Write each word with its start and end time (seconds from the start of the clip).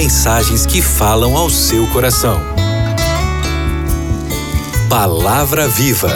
Mensagens 0.00 0.64
que 0.64 0.80
falam 0.80 1.36
ao 1.36 1.50
seu 1.50 1.84
coração. 1.92 2.38
Palavra 4.88 5.66
Viva. 5.66 6.10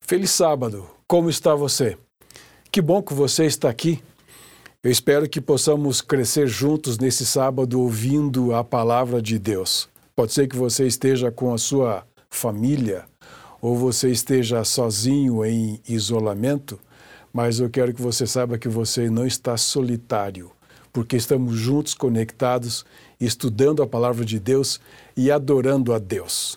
Feliz 0.00 0.30
sábado. 0.30 0.88
Como 1.08 1.28
está 1.28 1.52
você? 1.56 1.98
Que 2.70 2.80
bom 2.80 3.02
que 3.02 3.12
você 3.12 3.46
está 3.46 3.68
aqui. 3.68 4.00
Eu 4.80 4.92
espero 4.92 5.28
que 5.28 5.40
possamos 5.40 6.00
crescer 6.00 6.46
juntos 6.46 6.98
nesse 6.98 7.26
sábado 7.26 7.80
ouvindo 7.80 8.54
a 8.54 8.62
palavra 8.62 9.20
de 9.20 9.36
Deus. 9.36 9.88
Pode 10.14 10.32
ser 10.32 10.46
que 10.46 10.56
você 10.56 10.86
esteja 10.86 11.32
com 11.32 11.52
a 11.52 11.58
sua 11.58 12.06
família 12.30 13.06
ou 13.60 13.76
você 13.76 14.08
esteja 14.08 14.62
sozinho 14.62 15.44
em 15.44 15.80
isolamento, 15.88 16.78
mas 17.32 17.58
eu 17.58 17.68
quero 17.68 17.92
que 17.92 18.00
você 18.00 18.24
saiba 18.24 18.56
que 18.56 18.68
você 18.68 19.10
não 19.10 19.26
está 19.26 19.56
solitário, 19.56 20.53
porque 20.94 21.16
estamos 21.16 21.56
juntos 21.56 21.92
conectados, 21.92 22.86
estudando 23.20 23.82
a 23.82 23.86
palavra 23.86 24.24
de 24.24 24.38
Deus 24.38 24.80
e 25.16 25.28
adorando 25.28 25.92
a 25.92 25.98
Deus. 25.98 26.56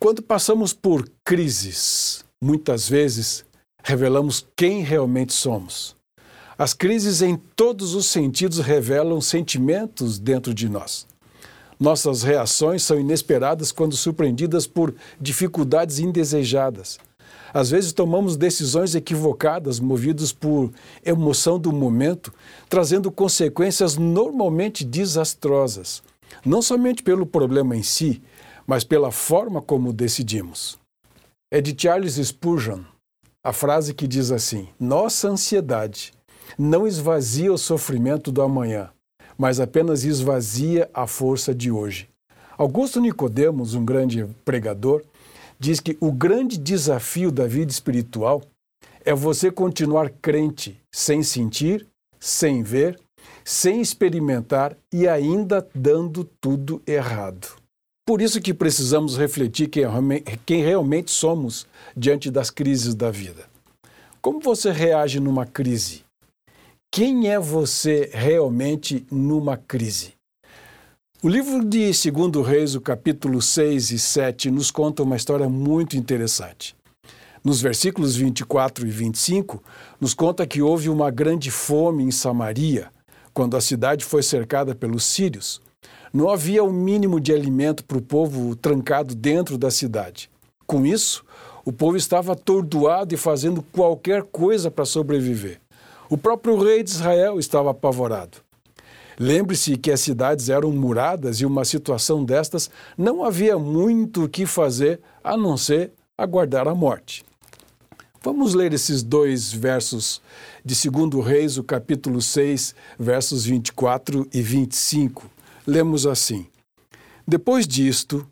Quando 0.00 0.22
passamos 0.22 0.72
por 0.72 1.06
crises, 1.22 2.24
muitas 2.42 2.88
vezes 2.88 3.44
revelamos 3.84 4.46
quem 4.56 4.82
realmente 4.82 5.34
somos. 5.34 5.94
As 6.56 6.72
crises, 6.72 7.20
em 7.20 7.36
todos 7.36 7.94
os 7.94 8.06
sentidos, 8.06 8.58
revelam 8.58 9.20
sentimentos 9.20 10.18
dentro 10.18 10.54
de 10.54 10.66
nós. 10.66 11.06
Nossas 11.78 12.22
reações 12.22 12.82
são 12.82 12.98
inesperadas 12.98 13.70
quando 13.70 13.94
surpreendidas 13.98 14.66
por 14.66 14.94
dificuldades 15.20 15.98
indesejadas. 15.98 16.98
Às 17.56 17.70
vezes 17.70 17.90
tomamos 17.90 18.36
decisões 18.36 18.94
equivocadas, 18.94 19.80
movidos 19.80 20.30
por 20.30 20.70
emoção 21.02 21.58
do 21.58 21.72
momento, 21.72 22.30
trazendo 22.68 23.10
consequências 23.10 23.96
normalmente 23.96 24.84
desastrosas, 24.84 26.02
não 26.44 26.60
somente 26.60 27.02
pelo 27.02 27.24
problema 27.24 27.74
em 27.74 27.82
si, 27.82 28.22
mas 28.66 28.84
pela 28.84 29.10
forma 29.10 29.62
como 29.62 29.90
decidimos. 29.90 30.78
É 31.50 31.62
de 31.62 31.74
Charles 31.74 32.16
Spurgeon 32.16 32.82
a 33.42 33.54
frase 33.54 33.94
que 33.94 34.06
diz 34.06 34.30
assim: 34.30 34.68
Nossa 34.78 35.26
ansiedade 35.26 36.12
não 36.58 36.86
esvazia 36.86 37.50
o 37.50 37.56
sofrimento 37.56 38.30
do 38.30 38.42
amanhã, 38.42 38.90
mas 39.38 39.60
apenas 39.60 40.04
esvazia 40.04 40.90
a 40.92 41.06
força 41.06 41.54
de 41.54 41.70
hoje. 41.70 42.06
Augusto 42.58 43.00
Nicodemos, 43.00 43.74
um 43.74 43.82
grande 43.82 44.26
pregador, 44.44 45.02
diz 45.58 45.80
que 45.80 45.96
o 46.00 46.12
grande 46.12 46.58
desafio 46.58 47.30
da 47.30 47.46
vida 47.46 47.70
espiritual 47.70 48.42
é 49.04 49.14
você 49.14 49.50
continuar 49.50 50.10
crente 50.10 50.80
sem 50.92 51.22
sentir, 51.22 51.86
sem 52.18 52.62
ver, 52.62 52.98
sem 53.44 53.80
experimentar 53.80 54.76
e 54.92 55.06
ainda 55.06 55.66
dando 55.74 56.24
tudo 56.24 56.82
errado. 56.86 57.48
Por 58.04 58.20
isso 58.20 58.40
que 58.40 58.54
precisamos 58.54 59.16
refletir 59.16 59.68
quem 60.44 60.62
realmente 60.62 61.10
somos 61.10 61.66
diante 61.96 62.30
das 62.30 62.50
crises 62.50 62.94
da 62.94 63.10
vida. 63.10 63.48
Como 64.20 64.40
você 64.40 64.72
reage 64.72 65.20
numa 65.20 65.46
crise? 65.46 66.04
Quem 66.92 67.28
é 67.30 67.38
você 67.38 68.10
realmente 68.12 69.06
numa 69.10 69.56
crise? 69.56 70.15
O 71.22 71.30
livro 71.30 71.64
de 71.64 71.90
2 72.10 72.46
Reis, 72.46 72.74
o 72.74 72.80
capítulo 72.80 73.40
6 73.40 73.90
e 73.90 73.98
7, 73.98 74.50
nos 74.50 74.70
conta 74.70 75.02
uma 75.02 75.16
história 75.16 75.48
muito 75.48 75.96
interessante. 75.96 76.76
Nos 77.42 77.58
versículos 77.58 78.14
24 78.14 78.86
e 78.86 78.90
25, 78.90 79.62
nos 79.98 80.12
conta 80.12 80.46
que 80.46 80.60
houve 80.60 80.90
uma 80.90 81.10
grande 81.10 81.50
fome 81.50 82.04
em 82.04 82.10
Samaria, 82.10 82.90
quando 83.32 83.56
a 83.56 83.62
cidade 83.62 84.04
foi 84.04 84.22
cercada 84.22 84.74
pelos 84.74 85.04
sírios. 85.04 85.62
Não 86.12 86.28
havia 86.28 86.62
o 86.62 86.68
um 86.68 86.72
mínimo 86.72 87.18
de 87.18 87.32
alimento 87.32 87.82
para 87.82 87.96
o 87.96 88.02
povo 88.02 88.54
trancado 88.54 89.14
dentro 89.14 89.56
da 89.56 89.70
cidade. 89.70 90.28
Com 90.66 90.84
isso, 90.84 91.24
o 91.64 91.72
povo 91.72 91.96
estava 91.96 92.34
atordoado 92.34 93.14
e 93.14 93.16
fazendo 93.16 93.62
qualquer 93.72 94.22
coisa 94.22 94.70
para 94.70 94.84
sobreviver. 94.84 95.60
O 96.10 96.18
próprio 96.18 96.62
rei 96.62 96.82
de 96.82 96.90
Israel 96.90 97.38
estava 97.38 97.70
apavorado. 97.70 98.45
Lembre-se 99.18 99.78
que 99.78 99.90
as 99.90 100.00
cidades 100.00 100.50
eram 100.50 100.70
muradas 100.72 101.40
e 101.40 101.46
uma 101.46 101.64
situação 101.64 102.24
destas 102.24 102.70
não 102.98 103.24
havia 103.24 103.58
muito 103.58 104.24
o 104.24 104.28
que 104.28 104.44
fazer 104.44 105.00
a 105.24 105.36
não 105.36 105.56
ser 105.56 105.92
aguardar 106.18 106.68
a 106.68 106.74
morte. 106.74 107.24
Vamos 108.22 108.54
ler 108.54 108.72
esses 108.74 109.02
dois 109.02 109.52
versos 109.52 110.20
de 110.64 110.90
2 110.90 111.24
Reis, 111.24 111.56
o 111.56 111.64
capítulo 111.64 112.20
6, 112.20 112.74
versos 112.98 113.44
24 113.44 114.28
e 114.34 114.42
25. 114.42 115.30
Lemos 115.66 116.06
assim: 116.06 116.46
Depois 117.26 117.66
disto, 117.66 118.26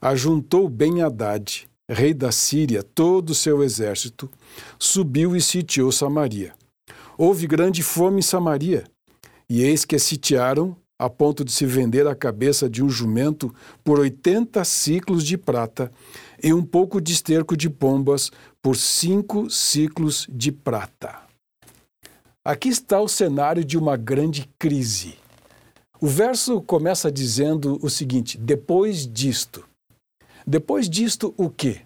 ajuntou 0.00 0.68
Ben-Hadad, 0.68 1.66
rei 1.88 2.14
da 2.14 2.30
Síria, 2.30 2.82
todo 2.82 3.30
o 3.30 3.34
seu 3.34 3.64
exército, 3.64 4.30
subiu 4.78 5.34
e 5.34 5.40
sitiou 5.40 5.90
Samaria. 5.90 6.52
Houve 7.16 7.46
grande 7.46 7.82
fome 7.82 8.18
em 8.18 8.22
Samaria 8.22 8.84
e 9.48 9.62
eis 9.62 9.84
que 9.84 9.98
sitiaram 9.98 10.76
a 10.98 11.08
ponto 11.08 11.44
de 11.44 11.52
se 11.52 11.64
vender 11.64 12.06
a 12.06 12.14
cabeça 12.14 12.68
de 12.68 12.82
um 12.82 12.90
jumento 12.90 13.54
por 13.84 14.00
oitenta 14.00 14.64
ciclos 14.64 15.24
de 15.24 15.38
prata 15.38 15.92
e 16.42 16.52
um 16.52 16.64
pouco 16.64 17.00
de 17.00 17.12
esterco 17.12 17.56
de 17.56 17.70
pombas 17.70 18.32
por 18.60 18.76
cinco 18.76 19.48
ciclos 19.48 20.26
de 20.28 20.50
prata. 20.50 21.20
Aqui 22.44 22.68
está 22.68 23.00
o 23.00 23.08
cenário 23.08 23.64
de 23.64 23.78
uma 23.78 23.96
grande 23.96 24.48
crise. 24.58 25.16
O 26.00 26.06
verso 26.06 26.60
começa 26.62 27.10
dizendo 27.10 27.78
o 27.82 27.90
seguinte: 27.90 28.38
depois 28.38 29.06
disto. 29.06 29.64
Depois 30.46 30.88
disto, 30.88 31.34
o 31.36 31.50
quê? 31.50 31.82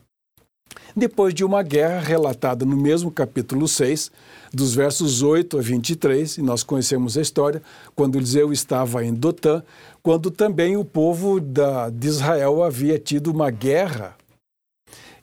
Depois 0.96 1.34
de 1.34 1.44
uma 1.44 1.62
guerra 1.62 2.00
relatada 2.00 2.64
no 2.64 2.76
mesmo 2.76 3.10
capítulo 3.10 3.66
6, 3.66 4.10
dos 4.52 4.74
versos 4.74 5.22
8 5.22 5.58
a 5.58 5.62
23, 5.62 6.38
e 6.38 6.42
nós 6.42 6.62
conhecemos 6.62 7.16
a 7.16 7.22
história, 7.22 7.62
quando 7.94 8.16
Eliseu 8.16 8.52
estava 8.52 9.04
em 9.04 9.14
Dotã, 9.14 9.62
quando 10.02 10.30
também 10.30 10.76
o 10.76 10.84
povo 10.84 11.40
da, 11.40 11.88
de 11.88 12.08
Israel 12.08 12.62
havia 12.62 12.98
tido 12.98 13.28
uma 13.28 13.50
guerra 13.50 14.16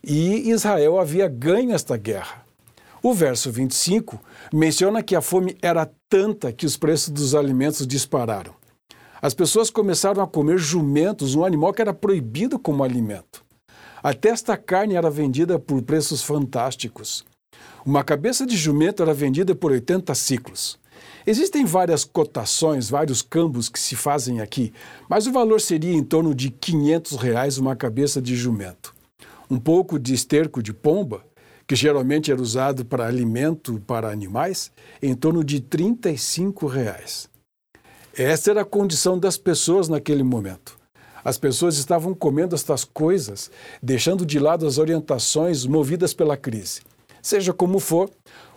e 0.03 0.49
Israel 0.49 0.97
havia 0.97 1.27
ganho 1.27 1.73
esta 1.73 1.97
guerra. 1.97 2.45
O 3.01 3.13
verso 3.13 3.51
25 3.51 4.19
menciona 4.53 5.03
que 5.03 5.15
a 5.15 5.21
fome 5.21 5.57
era 5.61 5.89
tanta 6.09 6.51
que 6.51 6.65
os 6.65 6.75
preços 6.75 7.09
dos 7.09 7.35
alimentos 7.35 7.85
dispararam. 7.85 8.53
As 9.21 9.33
pessoas 9.33 9.69
começaram 9.69 10.21
a 10.23 10.27
comer 10.27 10.57
jumentos, 10.57 11.35
um 11.35 11.43
animal 11.43 11.73
que 11.73 11.81
era 11.81 11.93
proibido 11.93 12.57
como 12.57 12.83
alimento. 12.83 13.43
Até 14.01 14.29
esta 14.29 14.55
carne 14.55 14.95
era 14.95 15.09
vendida 15.09 15.59
por 15.59 15.81
preços 15.81 16.23
fantásticos. 16.23 17.25
Uma 17.85 18.03
cabeça 18.03 18.45
de 18.45 18.55
jumento 18.55 19.03
era 19.03 19.13
vendida 19.13 19.53
por 19.53 19.71
80 19.71 20.13
ciclos. 20.15 20.79
Existem 21.25 21.65
várias 21.65 22.03
cotações, 22.03 22.89
vários 22.89 23.21
cambos 23.21 23.69
que 23.69 23.79
se 23.79 23.95
fazem 23.95 24.41
aqui, 24.41 24.73
mas 25.09 25.27
o 25.27 25.31
valor 25.31 25.59
seria 25.59 25.93
em 25.93 26.03
torno 26.03 26.33
de 26.33 26.49
500 26.49 27.17
reais 27.17 27.57
uma 27.57 27.75
cabeça 27.75 28.21
de 28.21 28.35
jumento. 28.35 28.93
Um 29.49 29.59
pouco 29.59 29.99
de 29.99 30.13
esterco 30.13 30.63
de 30.63 30.73
pomba, 30.73 31.23
que 31.67 31.75
geralmente 31.75 32.31
era 32.31 32.41
usado 32.41 32.85
para 32.85 33.05
alimento 33.05 33.81
para 33.85 34.09
animais, 34.09 34.71
em 35.01 35.13
torno 35.13 35.43
de 35.43 35.59
35 35.59 36.65
reais. 36.67 37.29
Essa 38.17 38.51
era 38.51 38.61
a 38.61 38.65
condição 38.65 39.19
das 39.19 39.37
pessoas 39.37 39.87
naquele 39.87 40.23
momento. 40.23 40.78
As 41.29 41.37
pessoas 41.37 41.77
estavam 41.77 42.15
comendo 42.15 42.55
estas 42.55 42.83
coisas, 42.83 43.51
deixando 43.83 44.25
de 44.25 44.39
lado 44.39 44.65
as 44.65 44.79
orientações 44.79 45.63
movidas 45.63 46.11
pela 46.11 46.35
crise. 46.35 46.81
Seja 47.21 47.53
como 47.53 47.77
for, 47.77 48.09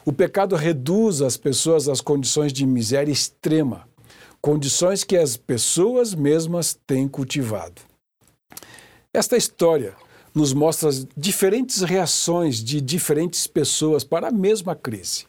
o 0.06 0.10
pecado 0.10 0.56
reduz 0.56 1.20
as 1.20 1.36
pessoas 1.36 1.86
às 1.86 2.00
condições 2.00 2.50
de 2.50 2.64
miséria 2.64 3.12
extrema, 3.12 3.86
condições 4.40 5.04
que 5.04 5.18
as 5.18 5.36
pessoas 5.36 6.14
mesmas 6.14 6.74
têm 6.86 7.06
cultivado. 7.06 7.82
Esta 9.12 9.36
história 9.36 9.94
nos 10.34 10.54
mostra 10.54 10.88
diferentes 11.14 11.82
reações 11.82 12.56
de 12.56 12.80
diferentes 12.80 13.46
pessoas 13.46 14.02
para 14.02 14.28
a 14.28 14.32
mesma 14.32 14.74
crise. 14.74 15.26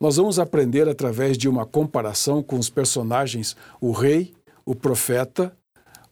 Nós 0.00 0.16
vamos 0.16 0.40
aprender 0.40 0.88
através 0.88 1.38
de 1.38 1.48
uma 1.48 1.64
comparação 1.64 2.42
com 2.42 2.58
os 2.58 2.68
personagens 2.68 3.56
o 3.80 3.92
rei, 3.92 4.34
o 4.66 4.74
profeta 4.74 5.56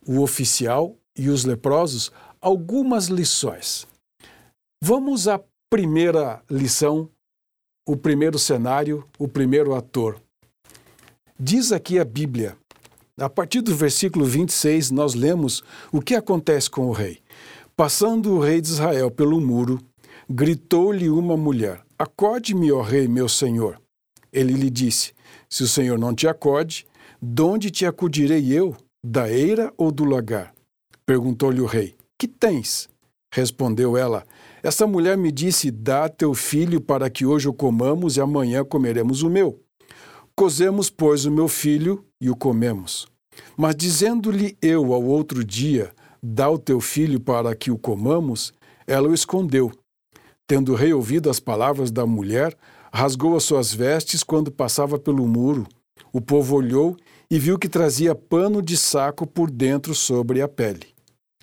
o 0.08 0.22
oficial 0.22 0.96
e 1.14 1.28
os 1.28 1.44
leprosos 1.44 2.10
algumas 2.40 3.06
lições. 3.08 3.86
Vamos 4.82 5.28
à 5.28 5.38
primeira 5.68 6.42
lição, 6.50 7.10
o 7.86 7.96
primeiro 7.96 8.38
cenário, 8.38 9.06
o 9.18 9.28
primeiro 9.28 9.74
ator. 9.74 10.18
Diz 11.38 11.72
aqui 11.72 11.98
a 11.98 12.04
Bíblia, 12.04 12.56
a 13.20 13.28
partir 13.28 13.60
do 13.60 13.74
versículo 13.74 14.24
26, 14.24 14.90
nós 14.90 15.14
lemos 15.14 15.62
o 15.92 16.00
que 16.00 16.14
acontece 16.14 16.70
com 16.70 16.86
o 16.86 16.92
rei. 16.92 17.20
Passando 17.76 18.32
o 18.32 18.40
rei 18.40 18.60
de 18.60 18.68
Israel 18.68 19.10
pelo 19.10 19.40
muro, 19.40 19.78
gritou-lhe 20.30 21.10
uma 21.10 21.36
mulher: 21.36 21.82
Acorde-me, 21.98 22.72
ó 22.72 22.80
rei, 22.80 23.06
meu 23.06 23.28
senhor. 23.28 23.80
Ele 24.32 24.52
lhe 24.52 24.70
disse: 24.70 25.12
Se 25.48 25.64
o 25.64 25.68
Senhor 25.68 25.98
não 25.98 26.14
te 26.14 26.28
acode, 26.28 26.86
de 27.20 27.42
onde 27.42 27.70
te 27.70 27.84
acudirei 27.84 28.52
eu? 28.52 28.76
Da 29.04 29.30
eira 29.30 29.72
ou 29.76 29.92
do 29.92 30.04
lagar? 30.04 30.52
Perguntou-lhe 31.06 31.60
o 31.60 31.66
rei: 31.66 31.94
Que 32.18 32.26
tens? 32.26 32.88
Respondeu 33.32 33.96
ela: 33.96 34.26
Essa 34.60 34.88
mulher 34.88 35.16
me 35.16 35.30
disse: 35.30 35.70
Dá 35.70 36.08
teu 36.08 36.34
filho 36.34 36.80
para 36.80 37.08
que 37.08 37.24
hoje 37.24 37.48
o 37.48 37.52
comamos 37.52 38.16
e 38.16 38.20
amanhã 38.20 38.64
comeremos 38.64 39.22
o 39.22 39.30
meu. 39.30 39.62
Cozemos, 40.34 40.90
pois, 40.90 41.24
o 41.26 41.30
meu 41.30 41.46
filho 41.46 42.04
e 42.20 42.28
o 42.28 42.34
comemos. 42.34 43.06
Mas 43.56 43.76
dizendo-lhe 43.76 44.58
eu 44.60 44.92
ao 44.92 45.04
outro 45.04 45.44
dia: 45.44 45.92
Dá 46.20 46.50
o 46.50 46.58
teu 46.58 46.80
filho 46.80 47.20
para 47.20 47.54
que 47.54 47.70
o 47.70 47.78
comamos, 47.78 48.52
ela 48.84 49.08
o 49.08 49.14
escondeu. 49.14 49.70
Tendo 50.44 50.72
o 50.72 50.74
rei 50.74 50.92
ouvido 50.92 51.30
as 51.30 51.38
palavras 51.38 51.92
da 51.92 52.04
mulher, 52.04 52.56
rasgou 52.92 53.36
as 53.36 53.44
suas 53.44 53.72
vestes 53.72 54.24
quando 54.24 54.50
passava 54.50 54.98
pelo 54.98 55.28
muro. 55.28 55.68
O 56.12 56.20
povo 56.20 56.56
olhou 56.56 56.96
e 57.30 57.38
viu 57.38 57.58
que 57.58 57.68
trazia 57.68 58.14
pano 58.14 58.62
de 58.62 58.76
saco 58.76 59.26
por 59.26 59.50
dentro 59.50 59.94
sobre 59.94 60.40
a 60.40 60.48
pele. 60.48 60.86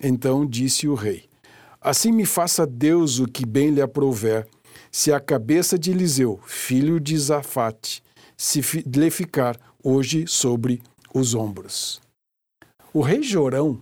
Então 0.02 0.46
disse 0.46 0.88
o 0.88 0.94
rei: 0.94 1.28
Assim 1.80 2.12
me 2.12 2.26
faça 2.26 2.66
Deus 2.66 3.18
o 3.18 3.26
que 3.26 3.46
bem 3.46 3.70
lhe 3.70 3.80
aprouver, 3.80 4.46
se 4.90 5.12
a 5.12 5.20
cabeça 5.20 5.78
de 5.78 5.90
Eliseu, 5.90 6.40
filho 6.46 6.98
de 6.98 7.16
Zafate, 7.16 8.02
se 8.36 8.60
lhe 8.86 9.10
ficar 9.10 9.58
hoje 9.82 10.26
sobre 10.26 10.82
os 11.14 11.34
ombros. 11.34 12.00
O 12.92 13.00
rei 13.00 13.22
Jorão 13.22 13.80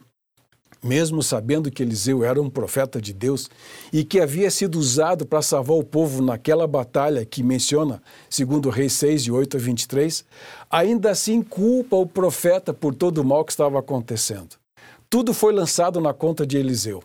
mesmo 0.84 1.22
sabendo 1.22 1.70
que 1.70 1.82
Eliseu 1.82 2.22
era 2.22 2.40
um 2.40 2.50
profeta 2.50 3.00
de 3.00 3.14
Deus 3.14 3.48
e 3.90 4.04
que 4.04 4.20
havia 4.20 4.50
sido 4.50 4.78
usado 4.78 5.24
para 5.24 5.40
salvar 5.40 5.78
o 5.78 5.82
povo 5.82 6.22
naquela 6.22 6.66
batalha 6.66 7.24
que 7.24 7.42
menciona, 7.42 8.02
segundo 8.28 8.68
Reis 8.68 8.92
6, 8.92 9.24
de 9.24 9.32
8 9.32 9.56
a 9.56 9.60
23, 9.60 10.24
ainda 10.70 11.10
assim 11.10 11.40
culpa 11.40 11.96
o 11.96 12.06
profeta 12.06 12.74
por 12.74 12.94
todo 12.94 13.18
o 13.18 13.24
mal 13.24 13.46
que 13.46 13.52
estava 13.52 13.78
acontecendo. 13.78 14.56
Tudo 15.08 15.32
foi 15.32 15.54
lançado 15.54 16.02
na 16.02 16.12
conta 16.12 16.46
de 16.46 16.58
Eliseu. 16.58 17.02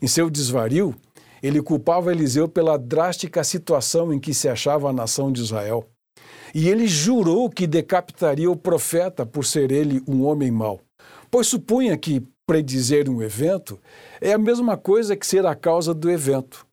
Em 0.00 0.06
seu 0.06 0.30
desvario, 0.30 0.94
ele 1.42 1.60
culpava 1.60 2.10
Eliseu 2.10 2.48
pela 2.48 2.78
drástica 2.78 3.44
situação 3.44 4.14
em 4.14 4.18
que 4.18 4.32
se 4.32 4.48
achava 4.48 4.88
a 4.88 4.94
nação 4.94 5.30
de 5.30 5.42
Israel. 5.42 5.86
E 6.54 6.68
ele 6.70 6.86
jurou 6.86 7.50
que 7.50 7.66
decapitaria 7.66 8.50
o 8.50 8.56
profeta 8.56 9.26
por 9.26 9.44
ser 9.44 9.70
ele 9.70 10.02
um 10.08 10.24
homem 10.24 10.50
mau 10.50 10.80
pois 11.30 11.46
supunha 11.46 11.96
que 11.96 12.22
predizer 12.50 13.08
um 13.08 13.22
evento 13.22 13.78
é 14.20 14.32
a 14.32 14.38
mesma 14.38 14.76
coisa 14.76 15.14
que 15.14 15.24
ser 15.24 15.46
a 15.46 15.54
causa 15.54 15.94
do 15.94 16.10
evento. 16.10 16.66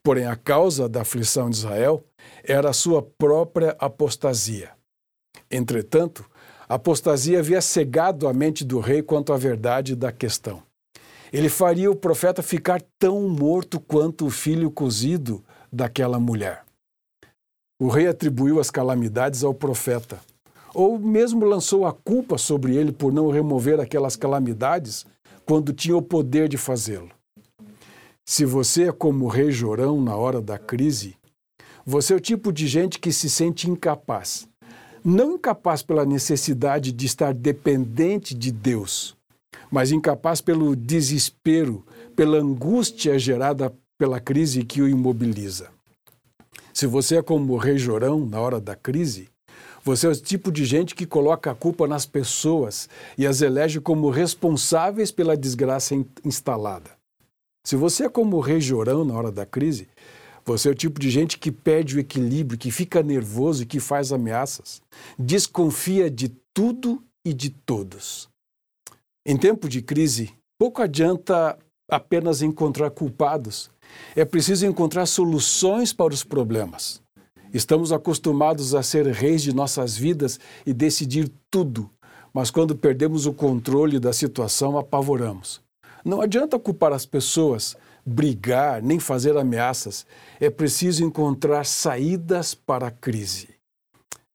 Porém, 0.00 0.26
a 0.26 0.36
causa 0.36 0.88
da 0.88 1.00
aflição 1.00 1.50
de 1.50 1.56
Israel 1.56 2.04
era 2.44 2.70
a 2.70 2.72
sua 2.72 3.02
própria 3.02 3.74
apostasia. 3.80 4.70
Entretanto, 5.50 6.24
a 6.68 6.76
apostasia 6.76 7.40
havia 7.40 7.60
cegado 7.60 8.28
a 8.28 8.32
mente 8.32 8.64
do 8.64 8.78
rei 8.78 9.02
quanto 9.02 9.32
à 9.32 9.36
verdade 9.36 9.96
da 9.96 10.12
questão. 10.12 10.62
Ele 11.32 11.48
faria 11.48 11.90
o 11.90 11.96
profeta 11.96 12.40
ficar 12.40 12.80
tão 12.96 13.28
morto 13.28 13.80
quanto 13.80 14.24
o 14.24 14.30
filho 14.30 14.70
cozido 14.70 15.44
daquela 15.72 16.20
mulher. 16.20 16.62
O 17.82 17.88
rei 17.88 18.06
atribuiu 18.06 18.60
as 18.60 18.70
calamidades 18.70 19.42
ao 19.42 19.52
profeta, 19.52 20.20
ou 20.78 20.96
mesmo 20.96 21.44
lançou 21.44 21.84
a 21.84 21.92
culpa 21.92 22.38
sobre 22.38 22.76
ele 22.76 22.92
por 22.92 23.12
não 23.12 23.32
remover 23.32 23.80
aquelas 23.80 24.14
calamidades 24.14 25.04
quando 25.44 25.72
tinha 25.72 25.96
o 25.96 26.00
poder 26.00 26.48
de 26.48 26.56
fazê-lo. 26.56 27.10
Se 28.24 28.44
você 28.44 28.84
é 28.84 28.92
como 28.92 29.24
o 29.24 29.28
rei 29.28 29.50
Jorão 29.50 30.00
na 30.00 30.14
hora 30.14 30.40
da 30.40 30.56
crise, 30.56 31.16
você 31.84 32.12
é 32.12 32.16
o 32.16 32.20
tipo 32.20 32.52
de 32.52 32.68
gente 32.68 33.00
que 33.00 33.12
se 33.12 33.28
sente 33.28 33.68
incapaz. 33.68 34.46
Não 35.04 35.32
incapaz 35.32 35.82
pela 35.82 36.06
necessidade 36.06 36.92
de 36.92 37.06
estar 37.06 37.34
dependente 37.34 38.32
de 38.32 38.52
Deus, 38.52 39.16
mas 39.72 39.90
incapaz 39.90 40.40
pelo 40.40 40.76
desespero, 40.76 41.84
pela 42.14 42.38
angústia 42.38 43.18
gerada 43.18 43.74
pela 43.98 44.20
crise 44.20 44.64
que 44.64 44.80
o 44.80 44.88
imobiliza. 44.88 45.70
Se 46.72 46.86
você 46.86 47.16
é 47.16 47.22
como 47.22 47.54
o 47.54 47.56
rei 47.56 47.78
Jorão 47.78 48.24
na 48.24 48.40
hora 48.40 48.60
da 48.60 48.76
crise, 48.76 49.28
você 49.88 50.06
é 50.06 50.10
o 50.10 50.14
tipo 50.14 50.52
de 50.52 50.66
gente 50.66 50.94
que 50.94 51.06
coloca 51.06 51.50
a 51.50 51.54
culpa 51.54 51.86
nas 51.88 52.04
pessoas 52.04 52.90
e 53.16 53.26
as 53.26 53.40
elege 53.40 53.80
como 53.80 54.10
responsáveis 54.10 55.10
pela 55.10 55.34
desgraça 55.34 55.94
instalada. 56.22 56.90
Se 57.64 57.74
você 57.74 58.04
é 58.04 58.08
como 58.10 58.36
o 58.36 58.40
rei 58.40 58.60
Jorão 58.60 59.02
na 59.02 59.14
hora 59.14 59.32
da 59.32 59.46
crise, 59.46 59.88
você 60.44 60.68
é 60.68 60.72
o 60.72 60.74
tipo 60.74 61.00
de 61.00 61.08
gente 61.08 61.38
que 61.38 61.50
perde 61.50 61.96
o 61.96 62.00
equilíbrio, 62.00 62.58
que 62.58 62.70
fica 62.70 63.02
nervoso 63.02 63.62
e 63.62 63.66
que 63.66 63.80
faz 63.80 64.12
ameaças. 64.12 64.82
Desconfia 65.18 66.10
de 66.10 66.36
tudo 66.52 67.02
e 67.24 67.32
de 67.32 67.48
todos. 67.48 68.28
Em 69.26 69.38
tempo 69.38 69.70
de 69.70 69.80
crise, 69.80 70.34
pouco 70.58 70.82
adianta 70.82 71.58
apenas 71.90 72.42
encontrar 72.42 72.90
culpados. 72.90 73.70
É 74.14 74.26
preciso 74.26 74.66
encontrar 74.66 75.06
soluções 75.06 75.94
para 75.94 76.12
os 76.12 76.22
problemas. 76.22 77.00
Estamos 77.52 77.92
acostumados 77.92 78.74
a 78.74 78.82
ser 78.82 79.06
reis 79.06 79.42
de 79.42 79.54
nossas 79.54 79.96
vidas 79.96 80.38
e 80.66 80.72
decidir 80.72 81.30
tudo, 81.50 81.90
mas 82.32 82.50
quando 82.50 82.76
perdemos 82.76 83.26
o 83.26 83.32
controle 83.32 83.98
da 83.98 84.12
situação, 84.12 84.76
apavoramos. 84.76 85.60
Não 86.04 86.20
adianta 86.20 86.58
culpar 86.58 86.92
as 86.92 87.06
pessoas, 87.06 87.76
brigar, 88.04 88.82
nem 88.82 88.98
fazer 88.98 89.36
ameaças. 89.36 90.06
É 90.40 90.50
preciso 90.50 91.04
encontrar 91.04 91.64
saídas 91.64 92.54
para 92.54 92.88
a 92.88 92.90
crise. 92.90 93.48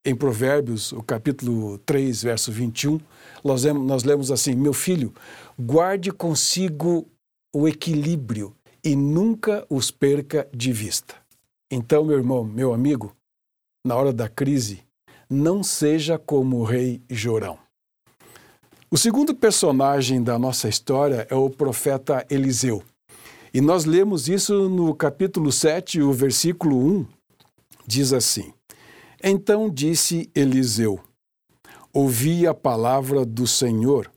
Em 0.04 0.14
Provérbios, 0.14 0.92
o 0.92 1.02
capítulo 1.02 1.78
3, 1.78 2.22
verso 2.22 2.52
21, 2.52 3.00
nós 3.42 3.64
nós 3.64 4.04
lemos 4.04 4.30
assim: 4.30 4.54
Meu 4.54 4.74
filho, 4.74 5.14
guarde 5.58 6.10
consigo 6.12 7.06
o 7.54 7.66
equilíbrio 7.66 8.54
e 8.84 8.94
nunca 8.94 9.64
os 9.70 9.90
perca 9.90 10.46
de 10.54 10.72
vista. 10.72 11.23
Então, 11.70 12.04
meu 12.04 12.16
irmão, 12.16 12.44
meu 12.44 12.72
amigo, 12.72 13.14
na 13.86 13.96
hora 13.96 14.12
da 14.12 14.28
crise, 14.28 14.82
não 15.28 15.62
seja 15.62 16.18
como 16.18 16.58
o 16.58 16.64
rei 16.64 17.02
Jorão. 17.08 17.58
O 18.90 18.96
segundo 18.96 19.34
personagem 19.34 20.22
da 20.22 20.38
nossa 20.38 20.68
história 20.68 21.26
é 21.28 21.34
o 21.34 21.50
profeta 21.50 22.24
Eliseu. 22.30 22.82
E 23.52 23.60
nós 23.60 23.84
lemos 23.84 24.28
isso 24.28 24.68
no 24.68 24.94
capítulo 24.94 25.50
7, 25.50 26.00
o 26.00 26.12
versículo 26.12 26.76
1. 26.76 27.06
Diz 27.86 28.12
assim: 28.12 28.52
Então 29.22 29.68
disse 29.68 30.30
Eliseu: 30.34 31.00
Ouvi 31.92 32.46
a 32.46 32.54
palavra 32.54 33.24
do 33.24 33.46
Senhor. 33.46 34.10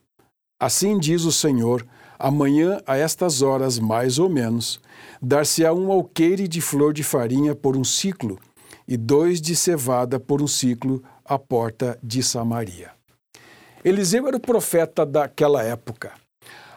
Assim 0.59 0.99
diz 0.99 1.23
o 1.23 1.31
Senhor: 1.31 1.85
Amanhã, 2.19 2.81
a 2.87 2.97
estas 2.97 3.41
horas, 3.41 3.77
mais 3.77 4.17
ou 4.17 4.29
menos, 4.29 4.79
dar-se-á 5.21 5.73
um 5.73 5.91
alqueire 5.91 6.47
de 6.47 6.61
flor 6.61 6.93
de 6.93 7.03
farinha 7.03 7.53
por 7.53 7.77
um 7.77 7.83
ciclo, 7.83 8.39
e 8.87 8.95
dois 8.95 9.41
de 9.41 9.55
cevada 9.55 10.19
por 10.19 10.41
um 10.41 10.47
ciclo 10.47 11.03
à 11.25 11.37
porta 11.37 11.99
de 12.01 12.23
Samaria. 12.23 12.91
Eliseu 13.83 14.27
era 14.27 14.37
o 14.37 14.39
profeta 14.39 15.05
daquela 15.05 15.61
época. 15.61 16.13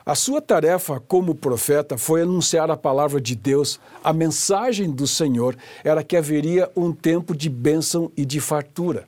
A 0.04 0.14
sua 0.14 0.40
tarefa 0.40 0.98
como 0.98 1.34
profeta 1.34 1.96
foi 1.96 2.22
anunciar 2.22 2.70
a 2.70 2.76
palavra 2.76 3.20
de 3.20 3.36
Deus. 3.36 3.78
A 4.02 4.12
mensagem 4.12 4.90
do 4.90 5.06
Senhor 5.06 5.56
era 5.84 6.02
que 6.02 6.16
haveria 6.16 6.70
um 6.74 6.92
tempo 6.92 7.36
de 7.36 7.48
bênção 7.48 8.10
e 8.16 8.24
de 8.24 8.40
fartura. 8.40 9.06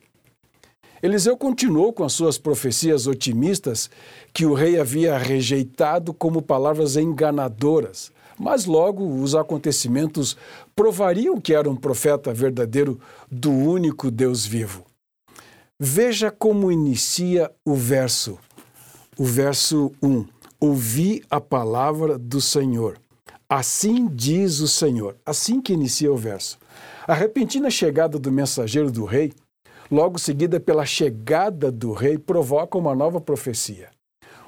Eliseu 1.03 1.35
continuou 1.35 1.91
com 1.91 2.05
as 2.05 2.13
suas 2.13 2.37
profecias 2.37 3.07
otimistas 3.07 3.89
que 4.33 4.45
o 4.45 4.53
rei 4.53 4.79
havia 4.79 5.17
rejeitado 5.17 6.13
como 6.13 6.41
palavras 6.41 6.95
enganadoras, 6.95 8.09
mas 8.39 8.63
logo 8.65 9.21
os 9.21 9.35
acontecimentos 9.35 10.37
provariam 10.73 11.41
que 11.41 11.53
era 11.53 11.69
um 11.69 11.75
profeta 11.75 12.33
verdadeiro 12.33 12.97
do 13.29 13.51
único 13.51 14.09
Deus 14.09 14.45
vivo. 14.45 14.85
Veja 15.77 16.31
como 16.31 16.71
inicia 16.71 17.51
o 17.65 17.75
verso. 17.75 18.39
O 19.17 19.25
verso 19.25 19.91
1. 20.01 20.25
Ouvi 20.57 21.21
a 21.29 21.41
palavra 21.41 22.17
do 22.17 22.39
Senhor. 22.39 22.97
Assim 23.49 24.07
diz 24.07 24.61
o 24.61 24.69
Senhor. 24.69 25.17
Assim 25.25 25.59
que 25.59 25.73
inicia 25.73 26.13
o 26.13 26.15
verso. 26.15 26.57
A 27.05 27.13
repentina 27.13 27.69
chegada 27.69 28.17
do 28.17 28.31
mensageiro 28.31 28.89
do 28.89 29.03
rei 29.03 29.33
logo 29.91 30.19
seguida 30.19 30.59
pela 30.59 30.85
chegada 30.85 31.71
do 31.71 31.91
rei, 31.91 32.17
provoca 32.17 32.77
uma 32.77 32.95
nova 32.95 33.21
profecia. 33.21 33.89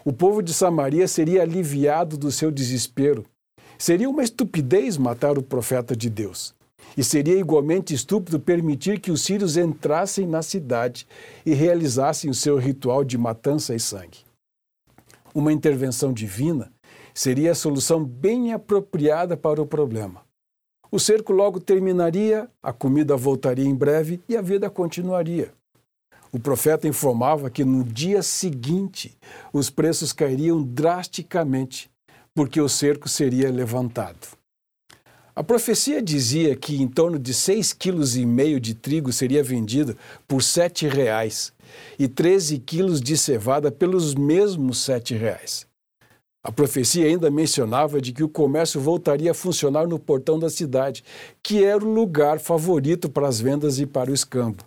O 0.04 0.14
povo 0.14 0.42
de 0.42 0.54
Samaria 0.54 1.08
seria 1.08 1.42
aliviado 1.42 2.18
do 2.18 2.32
seu 2.32 2.52
desespero. 2.52 3.26
Seria 3.78 4.10
uma 4.10 4.24
estupidez 4.24 4.98
matar 4.98 5.38
o 5.38 5.44
profeta 5.44 5.96
de 5.96 6.10
Deus. 6.10 6.54
E 6.98 7.04
seria 7.04 7.38
igualmente 7.38 7.94
estúpido 7.94 8.40
permitir 8.40 9.00
que 9.00 9.12
os 9.12 9.22
sírios 9.22 9.58
entrassem 9.58 10.28
na 10.28 10.42
cidade 10.42 11.08
e 11.46 11.54
realizassem 11.54 12.30
o 12.30 12.34
seu 12.34 12.58
ritual 12.58 13.04
de 13.04 13.18
matança 13.18 13.76
e 13.76 13.80
sangue. 13.80 14.20
Uma 15.34 15.52
intervenção 15.52 16.14
divina 16.14 16.72
seria 17.14 17.52
a 17.52 17.56
solução 17.56 18.04
bem 18.04 18.54
apropriada 18.54 19.36
para 19.36 19.62
o 19.62 19.66
problema. 19.66 20.25
O 20.96 21.00
cerco 21.00 21.34
logo 21.34 21.60
terminaria, 21.60 22.50
a 22.64 22.72
comida 22.72 23.18
voltaria 23.18 23.66
em 23.66 23.76
breve 23.76 24.22
e 24.30 24.38
a 24.38 24.42
vida 24.42 24.70
continuaria. 24.70 25.52
O 26.32 26.40
profeta 26.40 26.88
informava 26.88 27.50
que 27.50 27.66
no 27.66 27.84
dia 27.84 28.24
seguinte 28.24 29.14
os 29.52 29.70
preços 29.70 30.14
cairiam 30.14 30.64
drasticamente, 30.64 31.92
porque 32.34 32.62
o 32.62 32.70
cerco 32.70 33.10
seria 33.10 33.52
levantado. 33.52 34.38
A 35.36 35.44
profecia 35.44 36.02
dizia 36.02 36.56
que 36.56 36.82
em 36.82 36.88
torno 36.88 37.20
de 37.20 37.34
seis 37.34 37.74
quilos 37.74 38.16
e 38.16 38.26
meio 38.26 38.58
de 38.58 38.74
trigo 38.74 39.12
seria 39.12 39.44
vendido 39.44 39.98
por 40.26 40.42
sete 40.42 40.88
reais 40.88 41.52
e 42.00 42.08
13 42.08 42.58
quilos 42.60 43.02
de 43.02 43.18
cevada 43.18 43.70
pelos 43.70 44.16
mesmos 44.16 44.78
sete 44.78 45.14
reais. 45.14 45.65
A 46.46 46.52
profecia 46.52 47.08
ainda 47.08 47.32
mencionava 47.32 48.00
de 48.00 48.14
que 48.14 48.24
o 48.24 48.30
comércio 48.30 48.80
voltaria 48.80 49.32
a 49.32 49.34
funcionar 49.34 49.88
no 49.88 49.98
portão 49.98 50.38
da 50.38 50.48
cidade, 50.48 51.04
que 51.42 51.64
era 51.64 51.84
o 51.84 51.92
lugar 51.92 52.40
favorito 52.40 53.10
para 53.10 53.28
as 53.28 53.42
vendas 53.42 53.80
e 53.80 53.86
para 53.88 54.12
o 54.12 54.14
escambo. 54.14 54.64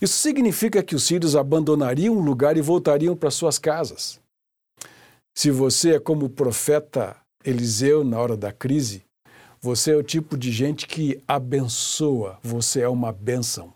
Isso 0.00 0.16
significa 0.16 0.82
que 0.82 0.94
os 0.94 1.02
sírios 1.02 1.36
abandonariam 1.36 2.16
o 2.16 2.22
lugar 2.22 2.56
e 2.56 2.62
voltariam 2.62 3.14
para 3.14 3.30
suas 3.30 3.58
casas. 3.58 4.18
Se 5.36 5.50
você 5.50 5.96
é 5.96 6.00
como 6.00 6.24
o 6.24 6.30
profeta 6.30 7.14
Eliseu 7.44 8.02
na 8.02 8.18
hora 8.18 8.34
da 8.34 8.50
crise, 8.50 9.02
você 9.60 9.92
é 9.92 9.96
o 9.96 10.02
tipo 10.02 10.38
de 10.38 10.50
gente 10.50 10.86
que 10.86 11.22
abençoa, 11.28 12.38
você 12.42 12.80
é 12.80 12.88
uma 12.88 13.12
bênção. 13.12 13.74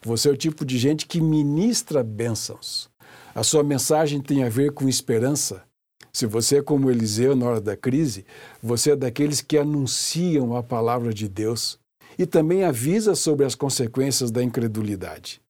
Você 0.00 0.28
é 0.28 0.32
o 0.32 0.36
tipo 0.36 0.64
de 0.64 0.78
gente 0.78 1.06
que 1.06 1.20
ministra 1.20 2.04
bênçãos. 2.04 2.88
A 3.34 3.42
sua 3.42 3.64
mensagem 3.64 4.20
tem 4.20 4.44
a 4.44 4.48
ver 4.48 4.70
com 4.70 4.88
esperança, 4.88 5.66
se 6.12 6.26
você 6.26 6.58
é 6.58 6.62
como 6.62 6.90
Eliseu 6.90 7.36
na 7.36 7.46
hora 7.46 7.60
da 7.60 7.76
crise, 7.76 8.24
você 8.62 8.92
é 8.92 8.96
daqueles 8.96 9.40
que 9.40 9.56
anunciam 9.56 10.56
a 10.56 10.62
palavra 10.62 11.12
de 11.12 11.28
Deus 11.28 11.78
e 12.18 12.26
também 12.26 12.64
avisa 12.64 13.14
sobre 13.14 13.46
as 13.46 13.54
consequências 13.54 14.30
da 14.30 14.42
incredulidade. 14.42 15.40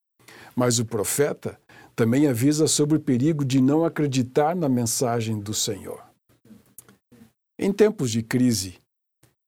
Mas 0.55 0.79
o 0.79 0.85
profeta 0.85 1.59
também 1.97 2.27
avisa 2.27 2.67
sobre 2.67 2.97
o 2.97 3.01
perigo 3.01 3.45
de 3.45 3.61
não 3.61 3.85
acreditar 3.85 4.55
na 4.55 4.69
mensagem 4.69 5.41
do 5.41 5.55
Senhor. 5.55 6.03
Em 7.59 7.73
tempos 7.73 8.11
de 8.11 8.23
crise, 8.23 8.75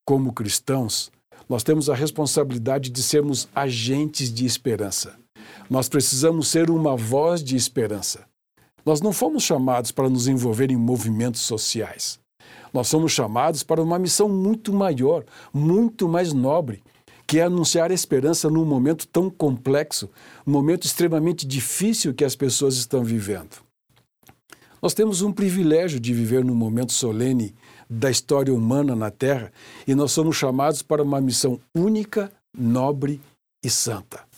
como 0.05 0.33
cristãos, 0.33 1.11
nós 1.47 1.63
temos 1.63 1.89
a 1.89 1.95
responsabilidade 1.95 2.89
de 2.89 3.03
sermos 3.03 3.47
agentes 3.53 4.33
de 4.33 4.45
esperança. 4.45 5.17
Nós 5.69 5.87
precisamos 5.87 6.47
ser 6.47 6.69
uma 6.69 6.97
voz 6.97 7.43
de 7.43 7.55
esperança. 7.55 8.25
Nós 8.85 9.01
não 9.01 9.13
fomos 9.13 9.43
chamados 9.43 9.91
para 9.91 10.09
nos 10.09 10.27
envolver 10.27 10.71
em 10.71 10.77
movimentos 10.77 11.41
sociais. 11.41 12.19
Nós 12.73 12.87
somos 12.87 13.11
chamados 13.11 13.63
para 13.63 13.81
uma 13.81 13.99
missão 13.99 14.29
muito 14.29 14.73
maior, 14.73 15.23
muito 15.53 16.07
mais 16.07 16.33
nobre, 16.33 16.81
que 17.27 17.39
é 17.39 17.43
anunciar 17.43 17.91
a 17.91 17.93
esperança 17.93 18.49
num 18.49 18.65
momento 18.65 19.07
tão 19.07 19.29
complexo, 19.29 20.09
um 20.45 20.51
momento 20.51 20.85
extremamente 20.85 21.45
difícil 21.45 22.13
que 22.13 22.25
as 22.25 22.35
pessoas 22.35 22.75
estão 22.75 23.03
vivendo. 23.03 23.57
Nós 24.81 24.93
temos 24.93 25.21
um 25.21 25.31
privilégio 25.31 25.99
de 25.99 26.13
viver 26.13 26.43
num 26.43 26.55
momento 26.55 26.91
solene 26.91 27.53
da 27.89 28.09
história 28.09 28.53
humana 28.53 28.95
na 28.95 29.11
Terra 29.11 29.51
e 29.85 29.93
nós 29.93 30.11
somos 30.11 30.35
chamados 30.35 30.81
para 30.81 31.03
uma 31.03 31.21
missão 31.21 31.59
única, 31.75 32.31
nobre 32.57 33.21
e 33.63 33.69
santa. 33.69 34.30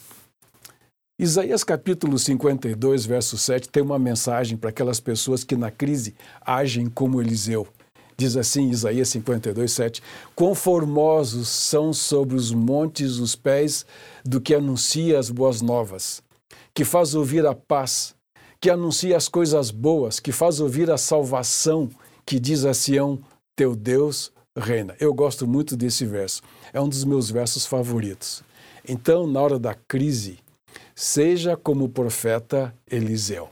Isaías 1.20 1.64
capítulo 1.64 2.18
52, 2.18 3.06
verso 3.06 3.38
7 3.38 3.70
tem 3.70 3.84
uma 3.84 4.00
mensagem 4.00 4.58
para 4.58 4.72
aquelas 4.72 5.00
pessoas 5.00 5.44
que 5.44 5.56
na 5.56 5.70
crise 5.70 6.16
agem 6.42 6.88
como 6.88 7.22
Eliseu. 7.22 7.68
Diz 8.18 8.36
assim, 8.36 8.72
Isaías 8.72 9.10
52, 9.10 9.72
7: 9.72 10.02
Quão 10.36 10.56
formosos 10.56 11.50
são 11.50 11.94
sobre 11.94 12.36
os 12.36 12.52
montes 12.52 13.18
os 13.18 13.36
pés 13.36 13.86
do 14.26 14.42
que 14.42 14.56
anuncia 14.56 15.20
as 15.20 15.30
boas 15.30 15.62
novas, 15.62 16.24
que 16.74 16.84
faz 16.84 17.14
ouvir 17.14 17.46
a 17.46 17.54
paz, 17.54 18.16
que 18.60 18.72
anuncia 18.72 19.16
as 19.16 19.28
coisas 19.28 19.70
boas, 19.70 20.20
que 20.20 20.32
faz 20.32 20.60
ouvir 20.60 20.90
a 20.90 20.98
salvação, 20.98 21.92
que 22.26 22.40
diz 22.40 22.66
a 22.66 22.74
Sião: 22.74 23.20
Teu 23.56 23.76
Deus 23.76 24.32
reina. 24.58 24.96
Eu 25.00 25.14
gosto 25.14 25.46
muito 25.46 25.78
desse 25.78 26.08
verso, 26.08 26.42
é 26.74 26.82
um 26.82 26.90
dos 26.90 27.04
meus 27.04 27.30
versos 27.30 27.68
favoritos. 27.68 28.44
Então, 28.88 29.28
na 29.28 29.40
hora 29.40 29.60
da 29.60 29.76
crise, 29.76 30.40
seja 30.96 31.56
como 31.58 31.86
o 31.86 31.90
profeta 31.90 32.74
Eliseu. 32.90 33.50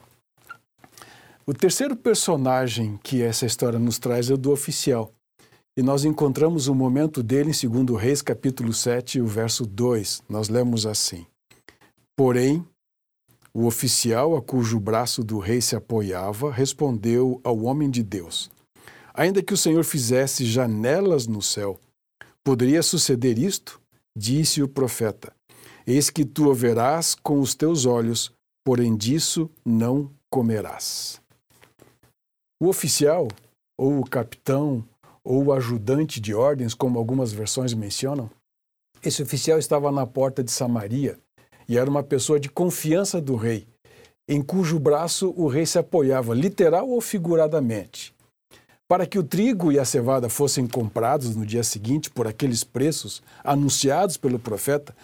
O 1.45 1.53
terceiro 1.53 1.95
personagem 1.95 2.99
que 3.03 3.21
essa 3.21 3.45
história 3.45 3.79
nos 3.79 3.97
traz 3.99 4.29
é 4.29 4.33
o 4.33 4.37
do 4.37 4.51
oficial. 4.51 5.11
E 5.75 5.81
nós 5.81 6.05
encontramos 6.05 6.67
o 6.67 6.75
momento 6.75 7.23
dele 7.23 7.51
em 7.51 7.69
2 7.85 8.01
Reis, 8.01 8.21
capítulo 8.21 8.73
7, 8.73 9.21
o 9.21 9.25
verso 9.25 9.65
2. 9.65 10.23
Nós 10.29 10.49
lemos 10.49 10.85
assim: 10.85 11.25
Porém, 12.15 12.65
o 13.53 13.65
oficial 13.65 14.35
a 14.35 14.41
cujo 14.41 14.79
braço 14.79 15.23
do 15.23 15.39
rei 15.39 15.59
se 15.59 15.75
apoiava 15.75 16.51
respondeu 16.51 17.41
ao 17.43 17.63
homem 17.63 17.89
de 17.89 18.03
Deus: 18.03 18.51
Ainda 19.13 19.41
que 19.41 19.53
o 19.53 19.57
Senhor 19.57 19.83
fizesse 19.83 20.45
janelas 20.45 21.27
no 21.27 21.41
céu, 21.41 21.79
poderia 22.43 22.83
suceder 22.83 23.37
isto? 23.37 23.81
Disse 24.15 24.61
o 24.61 24.67
profeta: 24.67 25.33
Eis 25.85 26.09
que 26.09 26.23
tu 26.23 26.49
o 26.49 26.53
verás 26.53 27.15
com 27.15 27.39
os 27.39 27.55
teus 27.55 27.85
olhos, 27.85 28.31
porém 28.63 28.95
disso 28.95 29.49
não 29.65 30.11
comerás. 30.29 31.19
O 32.61 32.67
oficial, 32.67 33.27
ou 33.77 33.99
o 33.99 34.05
capitão, 34.07 34.85
ou 35.23 35.45
o 35.45 35.53
ajudante 35.53 36.19
de 36.19 36.33
ordens, 36.33 36.73
como 36.73 36.99
algumas 36.99 37.31
versões 37.31 37.73
mencionam, 37.73 38.29
esse 39.03 39.23
oficial 39.23 39.57
estava 39.57 39.91
na 39.91 40.05
porta 40.05 40.43
de 40.43 40.51
Samaria 40.51 41.17
e 41.67 41.77
era 41.77 41.89
uma 41.89 42.03
pessoa 42.03 42.39
de 42.39 42.49
confiança 42.49 43.19
do 43.19 43.35
rei, 43.35 43.67
em 44.27 44.41
cujo 44.41 44.79
braço 44.79 45.33
o 45.35 45.47
rei 45.47 45.65
se 45.65 45.79
apoiava, 45.79 46.35
literal 46.35 46.87
ou 46.87 47.01
figuradamente. 47.01 48.13
Para 48.87 49.07
que 49.07 49.17
o 49.17 49.23
trigo 49.23 49.71
e 49.71 49.79
a 49.79 49.85
cevada 49.85 50.29
fossem 50.29 50.67
comprados 50.67 51.35
no 51.35 51.45
dia 51.45 51.63
seguinte 51.63 52.09
por 52.09 52.27
aqueles 52.27 52.63
preços 52.63 53.23
anunciados 53.43 54.17
pelo 54.17 54.37
profeta, 54.37 54.95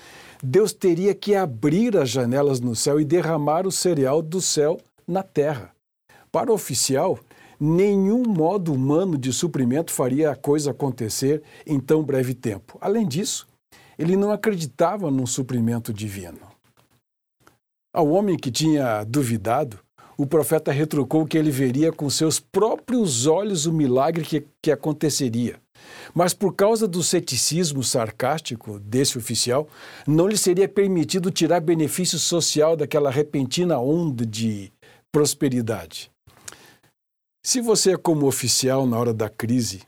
Deus 0.43 0.71
teria 0.71 1.15
que 1.15 1.35
abrir 1.35 1.97
as 1.97 2.09
janelas 2.09 2.59
no 2.59 2.75
céu 2.75 2.99
e 2.99 3.05
derramar 3.05 3.65
o 3.65 3.71
cereal 3.71 4.21
do 4.21 4.39
céu 4.39 4.79
na 5.07 5.23
terra. 5.23 5.71
Para 6.31 6.51
o 6.51 6.53
oficial, 6.53 7.19
nenhum 7.59 8.23
modo 8.23 8.73
humano 8.73 9.17
de 9.17 9.33
suprimento 9.33 9.91
faria 9.91 10.31
a 10.31 10.35
coisa 10.35 10.71
acontecer 10.71 11.41
em 11.65 11.79
tão 11.79 12.03
breve 12.03 12.33
tempo. 12.33 12.77
Além 12.79 13.07
disso, 13.07 13.47
ele 13.97 14.15
não 14.15 14.31
acreditava 14.31 15.09
num 15.09 15.25
suprimento 15.25 15.91
divino. 15.91 16.39
Ao 17.93 18.07
homem 18.09 18.37
que 18.37 18.51
tinha 18.51 19.03
duvidado, 19.03 19.79
o 20.17 20.25
profeta 20.25 20.71
retrucou 20.71 21.25
que 21.25 21.37
ele 21.37 21.49
veria 21.49 21.91
com 21.91 22.09
seus 22.09 22.39
próprios 22.39 23.25
olhos 23.25 23.65
o 23.65 23.73
milagre 23.73 24.23
que, 24.23 24.45
que 24.61 24.71
aconteceria. 24.71 25.59
Mas 26.13 26.33
por 26.33 26.53
causa 26.53 26.87
do 26.87 27.03
ceticismo 27.03 27.83
sarcástico 27.83 28.79
desse 28.79 29.17
oficial, 29.17 29.67
não 30.07 30.27
lhe 30.27 30.37
seria 30.37 30.67
permitido 30.67 31.31
tirar 31.31 31.59
benefício 31.59 32.17
social 32.17 32.75
daquela 32.75 33.11
repentina 33.11 33.79
onda 33.79 34.25
de 34.25 34.71
prosperidade. 35.11 36.11
Se 37.45 37.61
você 37.61 37.93
é 37.93 37.97
como 37.97 38.27
oficial 38.27 38.85
na 38.85 38.99
hora 38.99 39.13
da 39.13 39.29
crise, 39.29 39.81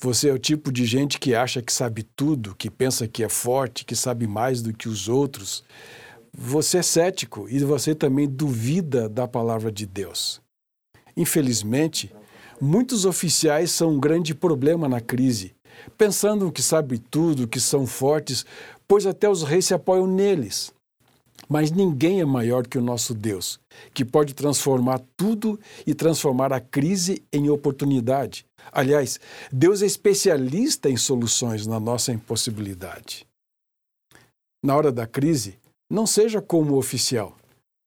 você 0.00 0.28
é 0.28 0.32
o 0.32 0.38
tipo 0.38 0.70
de 0.70 0.84
gente 0.84 1.18
que 1.18 1.34
acha 1.34 1.60
que 1.60 1.72
sabe 1.72 2.04
tudo, 2.04 2.54
que 2.54 2.70
pensa 2.70 3.08
que 3.08 3.24
é 3.24 3.28
forte, 3.28 3.84
que 3.84 3.96
sabe 3.96 4.28
mais 4.28 4.62
do 4.62 4.72
que 4.72 4.88
os 4.88 5.08
outros. 5.08 5.64
Você 6.32 6.78
é 6.78 6.82
cético 6.82 7.48
e 7.48 7.58
você 7.58 7.96
também 7.96 8.28
duvida 8.28 9.08
da 9.08 9.26
palavra 9.26 9.72
de 9.72 9.86
Deus. 9.86 10.40
Infelizmente, 11.16 12.14
Muitos 12.60 13.04
oficiais 13.04 13.70
são 13.70 13.92
um 13.92 14.00
grande 14.00 14.34
problema 14.34 14.88
na 14.88 15.00
crise, 15.00 15.54
pensando 15.96 16.50
que 16.50 16.60
sabem 16.60 16.98
tudo, 16.98 17.46
que 17.46 17.60
são 17.60 17.86
fortes, 17.86 18.44
pois 18.86 19.06
até 19.06 19.30
os 19.30 19.44
reis 19.44 19.66
se 19.66 19.74
apoiam 19.74 20.08
neles. 20.08 20.72
Mas 21.48 21.70
ninguém 21.70 22.20
é 22.20 22.24
maior 22.24 22.66
que 22.66 22.76
o 22.76 22.82
nosso 22.82 23.14
Deus, 23.14 23.60
que 23.94 24.04
pode 24.04 24.34
transformar 24.34 25.00
tudo 25.16 25.58
e 25.86 25.94
transformar 25.94 26.52
a 26.52 26.60
crise 26.60 27.22
em 27.32 27.48
oportunidade. 27.48 28.44
Aliás, 28.72 29.20
Deus 29.52 29.80
é 29.80 29.86
especialista 29.86 30.90
em 30.90 30.96
soluções 30.96 31.64
na 31.64 31.78
nossa 31.78 32.12
impossibilidade. 32.12 33.24
Na 34.64 34.76
hora 34.76 34.90
da 34.90 35.06
crise, 35.06 35.56
não 35.88 36.08
seja 36.08 36.42
como 36.42 36.74
o 36.74 36.78
oficial, 36.78 37.36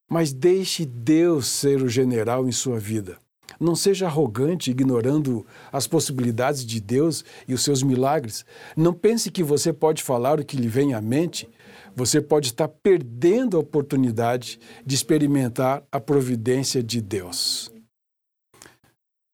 mas 0.09 0.31
deixe 0.31 0.85
Deus 0.85 1.47
ser 1.47 1.83
o 1.83 1.89
general 1.89 2.47
em 2.47 2.53
sua 2.53 2.79
vida. 2.79 3.19
Não 3.61 3.75
seja 3.75 4.07
arrogante, 4.07 4.71
ignorando 4.71 5.45
as 5.71 5.85
possibilidades 5.85 6.65
de 6.65 6.81
Deus 6.81 7.23
e 7.47 7.53
os 7.53 7.63
seus 7.63 7.83
milagres. 7.83 8.43
Não 8.75 8.91
pense 8.91 9.29
que 9.29 9.43
você 9.43 9.71
pode 9.71 10.01
falar 10.01 10.39
o 10.39 10.43
que 10.43 10.57
lhe 10.57 10.67
vem 10.67 10.95
à 10.95 10.99
mente. 10.99 11.47
Você 11.95 12.19
pode 12.19 12.47
estar 12.47 12.67
perdendo 12.67 13.55
a 13.55 13.59
oportunidade 13.59 14.59
de 14.83 14.95
experimentar 14.95 15.83
a 15.91 15.99
providência 15.99 16.81
de 16.81 16.99
Deus. 16.99 17.71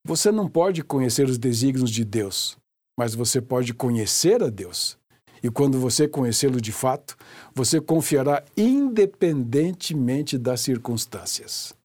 Você 0.05 0.29
não 0.29 0.49
pode 0.49 0.83
conhecer 0.83 1.29
os 1.29 1.37
desígnios 1.37 1.89
de 1.89 2.03
Deus, 2.03 2.57
mas 2.99 3.15
você 3.15 3.39
pode 3.39 3.73
conhecer 3.73 4.43
a 4.43 4.49
Deus. 4.49 4.97
E 5.41 5.49
quando 5.49 5.79
você 5.79 6.05
conhecê-lo 6.05 6.59
de 6.59 6.73
fato, 6.73 7.15
você 7.55 7.79
confiará 7.79 8.43
independentemente 8.57 10.37
das 10.37 10.59
circunstâncias. 10.59 11.76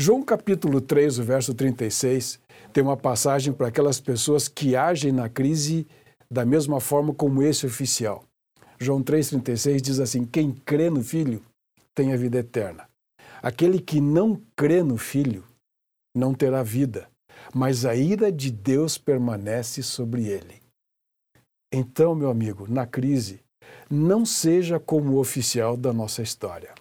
João 0.00 0.22
capítulo 0.22 0.80
3, 0.80 1.18
o 1.18 1.24
verso 1.24 1.52
36, 1.52 2.38
tem 2.72 2.84
uma 2.84 2.96
passagem 2.96 3.52
para 3.52 3.66
aquelas 3.66 4.00
pessoas 4.00 4.46
que 4.46 4.76
agem 4.76 5.10
na 5.10 5.28
crise 5.28 5.88
da 6.30 6.46
mesma 6.46 6.78
forma 6.78 7.12
como 7.12 7.42
esse 7.42 7.66
oficial. 7.66 8.22
João 8.78 9.02
3,36 9.02 9.80
diz 9.80 9.98
assim: 9.98 10.24
Quem 10.24 10.52
crê 10.52 10.88
no 10.88 11.02
Filho 11.02 11.42
tem 11.96 12.12
a 12.12 12.16
vida 12.16 12.38
eterna. 12.38 12.88
Aquele 13.42 13.80
que 13.80 14.00
não 14.00 14.40
crê 14.54 14.84
no 14.84 14.96
Filho 14.96 15.44
não 16.16 16.32
terá 16.32 16.62
vida, 16.62 17.10
mas 17.52 17.84
a 17.84 17.96
ira 17.96 18.30
de 18.30 18.52
Deus 18.52 18.96
permanece 18.98 19.82
sobre 19.82 20.28
ele. 20.28 20.62
Então, 21.74 22.14
meu 22.14 22.30
amigo, 22.30 22.70
na 22.70 22.86
crise, 22.86 23.40
não 23.90 24.24
seja 24.24 24.78
como 24.78 25.14
o 25.14 25.18
oficial 25.18 25.76
da 25.76 25.92
nossa 25.92 26.22
história. 26.22 26.72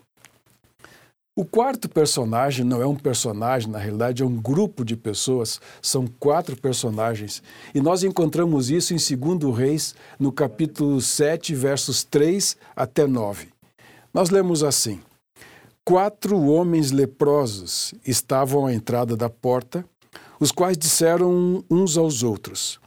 O 1.37 1.45
quarto 1.45 1.87
personagem 1.87 2.65
não 2.65 2.81
é 2.81 2.87
um 2.87 2.95
personagem, 2.95 3.69
na 3.69 3.77
realidade 3.77 4.23
é 4.23 4.25
um 4.25 4.41
grupo 4.41 4.83
de 4.83 4.97
pessoas, 4.97 5.61
são 5.79 6.07
quatro 6.07 6.59
personagens. 6.59 7.43
E 7.75 7.79
nós 7.79 8.03
encontramos 8.03 8.71
isso 8.71 8.91
em 8.91 8.97
2 8.97 9.55
Reis, 9.55 9.93
no 10.19 10.31
capítulo 10.31 10.99
7, 10.99 11.53
versos 11.53 12.03
3 12.03 12.57
até 12.75 13.05
9. 13.05 13.49
Nós 14.11 14.31
lemos 14.31 14.63
assim: 14.63 14.99
Quatro 15.85 16.41
homens 16.41 16.89
leprosos 16.89 17.93
estavam 18.03 18.65
à 18.65 18.73
entrada 18.73 19.15
da 19.15 19.29
porta, 19.29 19.85
os 20.39 20.51
quais 20.51 20.75
disseram 20.75 21.63
uns 21.69 21.99
aos 21.99 22.23
outros: 22.23 22.79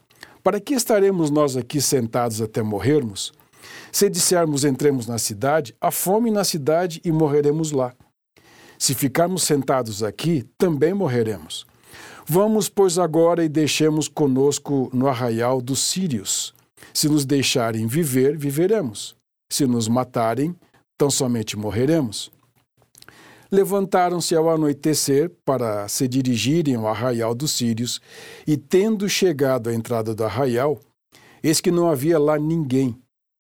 para 0.42 0.59
que 0.59 0.75
estaremos 0.75 1.30
nós 1.30 1.57
aqui 1.57 1.80
sentados 1.80 2.42
até 2.42 2.64
morrermos? 2.64 3.33
Se 3.92 4.11
dissermos 4.11 4.64
entremos 4.64 5.07
na 5.07 5.19
cidade, 5.19 5.73
há 5.80 5.92
fome 5.92 6.33
na 6.33 6.42
cidade 6.42 7.00
e 7.04 7.12
morreremos 7.12 7.71
lá. 7.71 7.95
Se 8.81 8.95
ficarmos 8.95 9.43
sentados 9.43 10.03
aqui, 10.03 10.43
também 10.57 10.95
morreremos. 10.95 11.67
Vamos, 12.27 12.71
pois, 12.71 12.99
agora 12.99 13.45
e 13.45 13.49
deixemos 13.49 14.09
conosco 14.09 14.89
no 14.91 15.07
arraial 15.07 15.61
dos 15.61 15.81
sírios. 15.81 16.55
Se 16.95 17.07
nos 17.07 17.27
deixarem 17.27 17.87
viver, 17.87 18.39
viveremos. 18.39 19.15
Se 19.53 19.67
nos 19.67 19.87
matarem, 19.87 20.57
tão 20.97 21.11
somente 21.11 21.59
morreremos. 21.59 22.33
Levantaram-se 23.53 24.35
ao 24.35 24.49
anoitecer 24.49 25.31
para 25.45 25.87
se 25.87 26.09
dirigirem 26.09 26.77
ao 26.77 26.89
arraial 26.89 27.35
dos 27.35 27.51
sírios, 27.51 28.01
e 28.47 28.57
tendo 28.57 29.07
chegado 29.11 29.69
à 29.69 29.75
entrada 29.75 30.15
do 30.15 30.25
arraial, 30.25 30.81
eis 31.43 31.61
que 31.61 31.71
não 31.71 31.91
havia 31.91 32.19
lá 32.19 32.39
ninguém, 32.39 32.97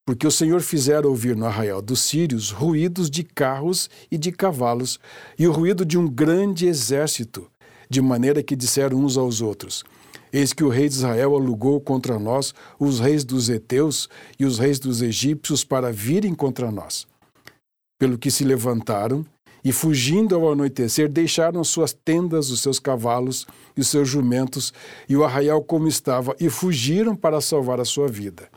porque 0.06 0.26
o 0.26 0.30
Senhor 0.30 0.60
fizera 0.60 1.08
ouvir 1.08 1.36
no 1.36 1.46
arraial 1.46 1.80
dos 1.80 2.00
sírios 2.00 2.50
ruídos 2.50 3.10
de 3.10 3.22
carros 3.22 3.88
e 4.10 4.18
de 4.18 4.32
cavalos, 4.32 4.98
e 5.38 5.46
o 5.46 5.52
ruído 5.52 5.84
de 5.84 5.96
um 5.96 6.08
grande 6.08 6.66
exército, 6.66 7.48
de 7.88 8.00
maneira 8.00 8.42
que 8.42 8.56
disseram 8.56 8.98
uns 8.98 9.16
aos 9.16 9.40
outros: 9.40 9.84
Eis 10.32 10.52
que 10.52 10.64
o 10.64 10.68
rei 10.68 10.88
de 10.88 10.94
Israel 10.94 11.34
alugou 11.34 11.80
contra 11.80 12.18
nós 12.18 12.54
os 12.78 13.00
reis 13.00 13.24
dos 13.24 13.48
heteus 13.48 14.08
e 14.38 14.44
os 14.44 14.58
reis 14.58 14.78
dos 14.78 15.02
egípcios 15.02 15.64
para 15.64 15.92
virem 15.92 16.34
contra 16.34 16.70
nós. 16.70 17.06
Pelo 17.98 18.16
que 18.16 18.30
se 18.30 18.44
levantaram 18.44 19.26
e, 19.62 19.72
fugindo 19.72 20.34
ao 20.34 20.52
anoitecer, 20.52 21.08
deixaram 21.08 21.62
suas 21.64 21.92
tendas, 21.92 22.50
os 22.50 22.60
seus 22.60 22.78
cavalos 22.78 23.46
e 23.76 23.80
os 23.80 23.88
seus 23.88 24.08
jumentos 24.08 24.72
e 25.08 25.16
o 25.16 25.24
arraial 25.24 25.62
como 25.62 25.86
estava, 25.86 26.34
e 26.40 26.48
fugiram 26.48 27.14
para 27.14 27.40
salvar 27.40 27.80
a 27.80 27.84
sua 27.84 28.08
vida. 28.08 28.48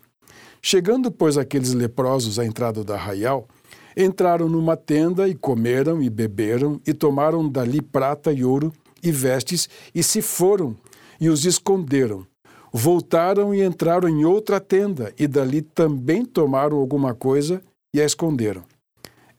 Chegando, 0.65 1.11
pois, 1.11 1.37
aqueles 1.37 1.73
leprosos 1.73 2.39
à 2.39 2.45
entrada 2.45 2.85
do 2.85 2.93
arraial, 2.93 3.49
entraram 3.97 4.47
numa 4.47 4.77
tenda 4.77 5.27
e 5.27 5.35
comeram 5.35 6.01
e 6.01 6.09
beberam 6.09 6.79
e 6.87 6.93
tomaram 6.93 7.49
dali 7.49 7.81
prata 7.81 8.31
e 8.31 8.45
ouro 8.45 8.71
e 9.03 9.11
vestes 9.11 9.67
e 9.93 10.01
se 10.01 10.21
foram 10.21 10.73
e 11.19 11.27
os 11.27 11.43
esconderam. 11.43 12.25
Voltaram 12.71 13.53
e 13.53 13.61
entraram 13.61 14.07
em 14.07 14.23
outra 14.23 14.57
tenda 14.57 15.13
e 15.19 15.27
dali 15.27 15.61
também 15.61 16.23
tomaram 16.23 16.77
alguma 16.77 17.13
coisa 17.13 17.61
e 17.93 17.99
a 17.99 18.05
esconderam. 18.05 18.63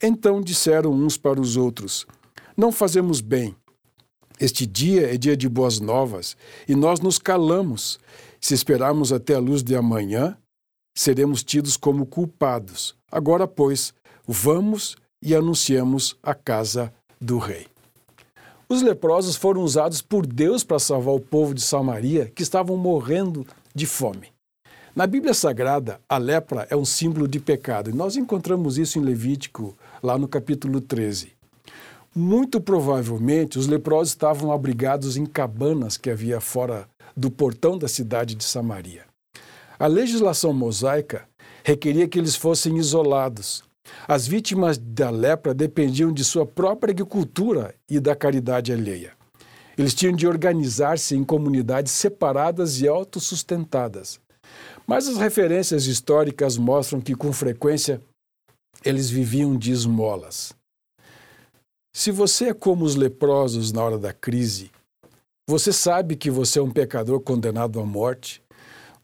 Então 0.03 0.43
disseram 0.43 0.93
uns 0.93 1.17
para 1.17 1.41
os 1.41 1.57
outros: 1.57 2.07
Não 2.55 2.71
fazemos 2.71 3.23
bem. 3.23 3.57
Este 4.39 4.67
dia 4.67 5.13
é 5.13 5.17
dia 5.17 5.37
de 5.37 5.49
boas 5.49 5.81
novas 5.81 6.37
e 6.69 6.75
nós 6.75 7.01
nos 7.01 7.19
calamos. 7.19 7.99
Se 8.39 8.53
esperarmos 8.53 9.11
até 9.11 9.35
a 9.35 9.39
luz 9.39 9.63
de 9.63 9.75
amanhã, 9.75 10.37
seremos 10.95 11.43
tidos 11.43 11.77
como 11.77 12.07
culpados. 12.07 12.95
Agora, 13.11 13.47
pois, 13.47 13.93
vamos 14.27 14.97
e 15.21 15.35
anunciemos 15.35 16.17
a 16.23 16.35
casa 16.35 16.93
do 17.21 17.39
rei. 17.39 17.67
Os 18.69 18.83
leprosos 18.83 19.37
foram 19.37 19.63
usados 19.63 20.01
por 20.01 20.27
Deus 20.27 20.65
para 20.65 20.79
salvar 20.79 21.15
o 21.15 21.21
povo 21.21 21.55
de 21.55 21.61
Samaria 21.61 22.31
que 22.35 22.43
estavam 22.43 22.77
morrendo 22.77 23.47
de 23.75 23.87
fome. 23.87 24.33
Na 24.97 25.07
Bíblia 25.07 25.35
Sagrada, 25.35 26.01
a 26.09 26.19
lepra 26.19 26.67
é 26.71 26.77
um 26.77 26.85
símbolo 26.85 27.27
de 27.27 27.41
pecado, 27.41 27.91
e 27.91 27.93
nós 27.93 28.17
encontramos 28.17 28.79
isso 28.79 28.99
em 28.99 29.03
Levítico, 29.03 29.77
lá 30.01 30.17
no 30.17 30.29
capítulo 30.29 30.81
13. 30.81 31.33
Muito 32.15 32.61
provavelmente, 32.61 33.59
os 33.59 33.67
leprosos 33.67 34.11
estavam 34.11 34.53
abrigados 34.53 35.17
em 35.17 35.27
cabanas 35.27 35.97
que 35.97 36.11
havia 36.11 36.41
fora 36.41 36.89
do 37.17 37.29
portão 37.29 37.77
da 37.77 37.89
cidade 37.89 38.37
de 38.37 38.45
Samaria. 38.45 39.05
A 39.85 39.87
legislação 39.87 40.51
mosaica 40.55 41.29
requeria 41.63 42.09
que 42.09 42.19
eles 42.19 42.35
fossem 42.35 42.79
isolados. 42.79 43.63
As 44.09 44.27
vítimas 44.27 44.79
da 44.79 45.11
lepra 45.11 45.53
dependiam 45.53 46.11
de 46.11 46.25
sua 46.25 46.47
própria 46.47 46.91
agricultura 46.91 47.75
e 47.87 48.01
da 48.01 48.17
caridade 48.17 48.73
alheia. 48.73 49.13
Eles 49.77 49.93
tinham 49.93 50.17
de 50.17 50.27
organizar-se 50.27 51.15
em 51.15 51.23
comunidades 51.23 51.93
separadas 51.93 52.81
e 52.81 52.89
autossustentadas. 52.89 54.19
Mas 54.87 55.07
as 55.07 55.19
referências 55.19 55.85
históricas 55.85 56.57
mostram 56.57 56.99
que, 56.99 57.15
com 57.15 57.31
frequência, 57.31 58.01
eles 58.83 59.11
viviam 59.11 59.55
de 59.55 59.71
esmolas. 59.71 60.55
Se 61.95 62.11
você 62.11 62.47
é 62.47 62.55
como 62.55 62.87
os 62.87 62.97
leprosos 62.97 63.71
na 63.71 63.85
hora 63.85 63.99
da 63.99 64.15
crise, 64.15 64.71
você 65.47 65.75
sabe 65.75 66.17
que 66.17 66.31
você 66.31 66.59
é 66.59 66.63
um 66.63 66.71
pecador 66.71 67.21
condenado 67.21 67.79
à 67.79 67.85
morte, 67.85 68.43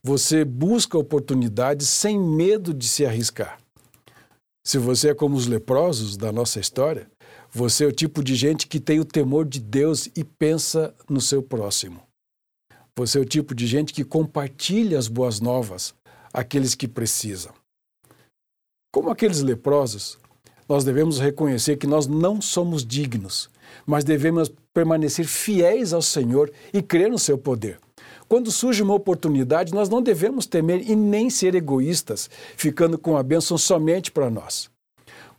você 0.03 0.45
busca 0.45 0.97
oportunidades 0.97 1.89
sem 1.89 2.19
medo 2.19 2.73
de 2.73 2.89
se 2.89 3.05
arriscar. 3.05 3.61
Se 4.65 4.79
você 4.79 5.11
é 5.11 5.15
como 5.15 5.37
os 5.37 5.47
leprosos 5.47 6.17
da 6.17 6.33
nossa 6.33 6.61
história, 6.61 7.11
você 7.51 7.85
é 7.85 7.87
o 7.87 7.93
tipo 7.93 8.23
de 8.23 8.35
gente 8.35 8.67
que 8.67 8.81
tem 8.81 9.01
o 9.01 9.05
temor 9.05 9.47
de 9.47 9.61
Deus 9.61 10.09
e 10.17 10.23
pensa 10.25 10.95
no 11.09 11.21
seu 11.21 11.43
próximo. 11.43 12.03
Você 12.97 13.19
é 13.19 13.21
o 13.21 13.25
tipo 13.25 13.55
de 13.55 13.67
gente 13.67 13.93
que 13.93 14.05
compartilha 14.05 14.99
as 14.99 15.09
boas 15.09 15.41
novas 15.41 15.95
àqueles 16.33 16.75
que 16.75 16.87
precisam. 16.87 17.53
Como 18.93 19.11
aqueles 19.11 19.41
leprosos, 19.41 20.19
nós 20.69 20.85
devemos 20.85 21.19
reconhecer 21.19 21.77
que 21.77 21.87
nós 21.87 22.07
não 22.07 22.41
somos 22.41 22.85
dignos, 22.85 23.51
mas 23.87 24.05
devemos 24.05 24.51
permanecer 24.73 25.27
fiéis 25.27 25.93
ao 25.93 26.03
Senhor 26.03 26.53
e 26.73 26.83
crer 26.83 27.11
no 27.11 27.19
seu 27.19 27.37
poder. 27.37 27.79
Quando 28.31 28.53
surge 28.53 28.81
uma 28.81 28.95
oportunidade, 28.95 29.75
nós 29.75 29.89
não 29.89 30.01
devemos 30.01 30.47
temer 30.47 30.89
e 30.89 30.95
nem 30.95 31.29
ser 31.29 31.57
egoístas, 31.57 32.31
ficando 32.57 32.97
com 32.97 33.17
a 33.17 33.25
bênção 33.25 33.59
somente 33.59 34.13
para 34.13 34.31
nós. 34.31 34.71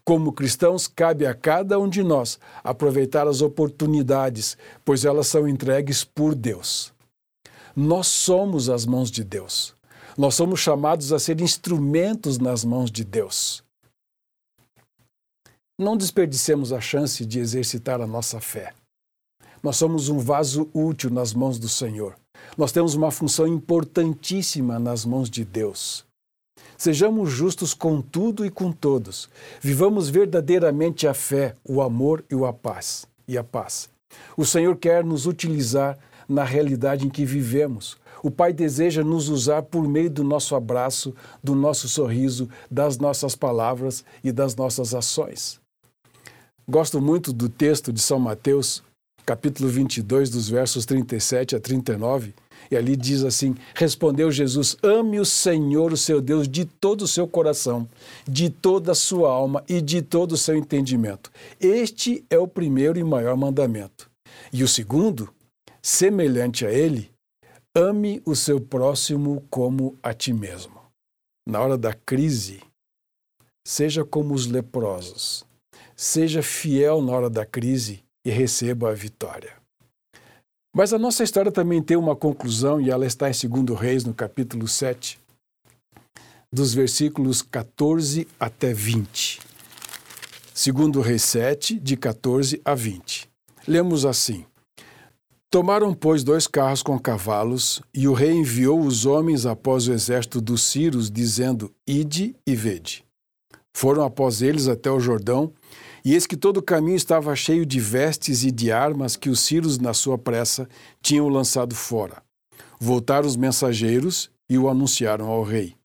Como 0.04 0.34
cristãos, 0.34 0.88
cabe 0.88 1.26
a 1.26 1.34
cada 1.34 1.80
um 1.80 1.88
de 1.88 2.04
nós 2.04 2.38
aproveitar 2.62 3.28
as 3.28 3.42
oportunidades, 3.42 4.58
pois 4.84 5.06
elas 5.06 5.28
são 5.28 5.48
entregues 5.48 6.04
por 6.04 6.36
Deus. 6.36 6.92
Nós 7.74 8.08
somos 8.08 8.70
as 8.70 8.86
mãos 8.86 9.10
de 9.10 9.24
Deus. 9.24 9.74
Nós 10.18 10.36
somos 10.36 10.60
chamados 10.60 11.14
a 11.14 11.20
ser 11.20 11.40
instrumentos 11.40 12.40
nas 12.40 12.66
mãos 12.66 12.92
de 12.92 13.06
Deus. 13.06 13.64
Não 15.80 15.96
desperdicemos 15.96 16.74
a 16.74 16.82
chance 16.82 17.26
de 17.26 17.40
exercitar 17.40 18.02
a 18.02 18.08
nossa 18.08 18.42
fé. 18.42 18.74
Nós 19.64 19.78
somos 19.78 20.10
um 20.10 20.20
vaso 20.20 20.70
útil 20.74 21.10
nas 21.10 21.34
mãos 21.34 21.58
do 21.58 21.70
Senhor. 21.70 22.20
Nós 22.58 22.72
temos 22.72 22.96
uma 22.96 23.12
função 23.12 23.48
importantíssima 23.48 24.80
nas 24.80 25.06
mãos 25.06 25.30
de 25.30 25.44
Deus. 25.44 26.06
Sejamos 26.78 27.30
justos 27.30 27.74
com 27.74 28.02
tudo 28.02 28.46
e 28.46 28.50
com 28.50 28.72
todos. 28.72 29.30
Vivamos 29.62 30.10
verdadeiramente 30.10 31.08
a 31.08 31.14
fé, 31.14 31.54
o 31.64 31.82
amor 31.82 32.24
e 32.30 32.36
a 32.46 32.52
paz. 32.52 33.06
E 33.28 33.38
a 33.38 33.44
paz. 33.44 33.90
O 34.36 34.46
Senhor 34.46 34.76
quer 34.76 35.04
nos 35.04 35.26
utilizar 35.26 35.98
na 36.28 36.44
realidade 36.44 37.06
em 37.06 37.10
que 37.10 37.26
vivemos. 37.26 37.98
O 38.24 38.30
Pai 38.30 38.54
deseja 38.54 39.04
nos 39.04 39.30
usar 39.30 39.64
por 39.64 39.88
meio 39.88 40.10
do 40.10 40.24
nosso 40.24 40.56
abraço, 40.56 41.14
do 41.44 41.56
nosso 41.56 41.90
sorriso, 41.90 42.50
das 42.70 42.98
nossas 42.98 43.36
palavras 43.36 44.04
e 44.24 44.32
das 44.32 44.56
nossas 44.56 44.94
ações. 44.94 45.60
Gosto 46.68 47.02
muito 47.02 47.34
do 47.34 47.50
texto 47.50 47.92
de 47.92 48.00
São 48.00 48.20
Mateus, 48.20 48.84
capítulo 49.26 49.70
22, 49.70 50.30
dos 50.30 50.50
versos 50.50 50.86
37 50.86 51.56
a 51.56 51.60
39, 51.60 52.34
E 52.70 52.76
ali 52.76 52.96
diz 52.96 53.24
assim: 53.24 53.56
Respondeu 53.76 54.32
Jesus: 54.32 54.78
Ame 54.82 55.20
o 55.20 55.26
Senhor, 55.26 55.92
o 55.92 55.98
seu 55.98 56.22
Deus, 56.22 56.48
de 56.48 56.66
todo 56.66 57.02
o 57.02 57.08
seu 57.08 57.28
coração, 57.28 57.88
de 58.28 58.50
toda 58.50 58.94
a 58.94 58.96
sua 58.96 59.32
alma 59.32 59.64
e 59.68 59.82
de 59.82 60.02
todo 60.02 60.34
o 60.34 60.38
seu 60.38 60.56
entendimento. 60.56 61.32
Este 61.60 62.24
é 62.30 62.38
o 62.38 62.48
primeiro 62.48 62.98
e 62.98 63.04
maior 63.04 63.36
mandamento. 63.36 64.10
E 64.54 64.64
o 64.64 64.68
segundo, 64.68 65.34
semelhante 65.82 66.66
a 66.66 66.72
ele, 66.72 67.10
ame 67.76 68.22
o 68.26 68.36
seu 68.36 68.60
próximo 68.60 69.44
como 69.50 69.98
a 70.02 70.14
ti 70.14 70.32
mesmo. 70.32 70.80
Na 71.48 71.60
hora 71.60 71.78
da 71.78 71.94
crise, 71.94 72.62
seja 73.68 74.06
como 74.06 74.34
os 74.34 74.46
leprosos. 74.46 75.46
Seja 75.96 76.42
fiel 76.42 77.02
na 77.02 77.12
hora 77.12 77.30
da 77.30 77.46
crise 77.46 78.04
e 78.26 78.30
receba 78.30 78.90
a 78.90 78.94
vitória. 78.94 79.54
Mas 80.74 80.94
a 80.94 81.00
nossa 81.00 81.24
história 81.24 81.52
também 81.52 81.82
tem 81.82 81.98
uma 81.98 82.16
conclusão 82.16 82.80
e 82.80 82.90
ela 82.90 83.06
está 83.06 83.30
em 83.30 83.34
2 83.34 83.80
Reis, 83.80 84.06
no 84.06 84.14
capítulo 84.14 84.68
7, 84.68 85.20
dos 86.52 86.74
versículos 86.74 87.42
14 87.42 88.28
até 88.40 88.74
20. 88.74 89.42
2 90.54 91.06
Reis 91.06 91.24
7, 91.24 91.80
de 91.80 91.98
14 91.98 92.62
a 92.64 92.74
20. 92.74 93.30
Lemos 93.68 94.06
assim: 94.06 94.46
Tomaram, 95.50 95.94
pois, 95.94 96.24
dois 96.24 96.48
carros 96.48 96.82
com 96.82 96.98
cavalos, 96.98 97.82
e 97.94 98.08
o 98.08 98.14
rei 98.14 98.32
enviou 98.32 98.80
os 98.80 99.06
homens 99.06 99.46
após 99.46 99.88
o 99.88 99.92
exército 99.92 100.40
dos 100.40 100.64
Círios, 100.64 101.12
dizendo: 101.12 101.70
Ide 101.86 102.34
e 102.48 102.56
vede. 102.56 103.04
Foram 103.76 104.04
após 104.04 104.42
eles 104.42 104.70
até 104.70 104.90
o 104.90 105.00
Jordão, 105.00 105.52
e 106.04 106.14
eis 106.14 106.26
que 106.26 106.36
todo 106.36 106.58
o 106.58 106.64
caminho 106.64 106.96
estava 106.96 107.36
cheio 107.36 107.66
de 107.66 107.80
vestes 107.80 108.44
e 108.44 108.52
de 108.52 108.72
armas 108.72 109.16
que 109.16 109.30
os 109.30 109.40
Círios, 109.40 109.78
na 109.78 109.94
sua 109.94 110.18
pressa, 110.18 110.68
tinham 111.02 111.28
lançado 111.28 111.76
fora. 111.76 112.22
Voltaram 112.80 113.28
os 113.28 113.36
mensageiros 113.36 114.32
e 114.50 114.58
o 114.58 114.68
anunciaram 114.68 115.28
ao 115.28 115.44
rei. 115.44 115.76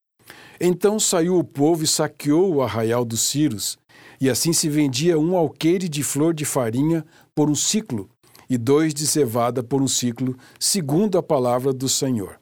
Então 0.60 0.98
saiu 0.98 1.38
o 1.38 1.44
povo 1.44 1.84
e 1.84 1.86
saqueou 1.86 2.54
o 2.54 2.62
arraial 2.62 3.04
dos 3.04 3.20
Círios, 3.20 3.78
e 4.20 4.30
assim 4.30 4.52
se 4.52 4.68
vendia 4.68 5.18
um 5.18 5.36
alqueire 5.36 5.88
de 5.88 6.02
flor 6.02 6.32
de 6.32 6.44
farinha 6.44 7.04
por 7.34 7.50
um 7.50 7.54
ciclo, 7.54 8.08
e 8.48 8.56
dois 8.56 8.94
de 8.94 9.06
cevada 9.06 9.62
por 9.62 9.82
um 9.82 9.88
ciclo, 9.88 10.36
segundo 10.58 11.18
a 11.18 11.22
palavra 11.22 11.72
do 11.72 11.88
Senhor. 11.88 12.38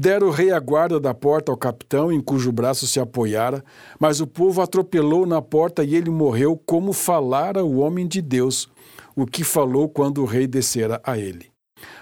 Dera 0.00 0.24
o 0.24 0.30
rei 0.30 0.50
a 0.50 0.58
guarda 0.58 0.98
da 0.98 1.12
porta 1.12 1.52
ao 1.52 1.58
capitão, 1.58 2.10
em 2.10 2.22
cujo 2.22 2.50
braço 2.50 2.86
se 2.86 2.98
apoiara, 2.98 3.62
mas 3.98 4.18
o 4.18 4.26
povo 4.26 4.62
atropelou 4.62 5.26
na 5.26 5.42
porta 5.42 5.84
e 5.84 5.94
ele 5.94 6.08
morreu, 6.08 6.56
como 6.56 6.94
falara 6.94 7.62
o 7.62 7.80
homem 7.80 8.08
de 8.08 8.22
Deus, 8.22 8.66
o 9.14 9.26
que 9.26 9.44
falou 9.44 9.90
quando 9.90 10.22
o 10.22 10.24
rei 10.24 10.46
descera 10.46 11.02
a 11.04 11.18
ele. 11.18 11.52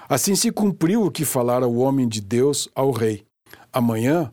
Assim 0.09 0.37
se 0.37 0.53
cumpriu 0.53 1.03
o 1.03 1.11
que 1.11 1.25
falara 1.25 1.67
o 1.67 1.79
homem 1.79 2.07
de 2.07 2.21
Deus 2.21 2.69
ao 2.73 2.93
rei. 2.93 3.25
Amanhã, 3.73 4.31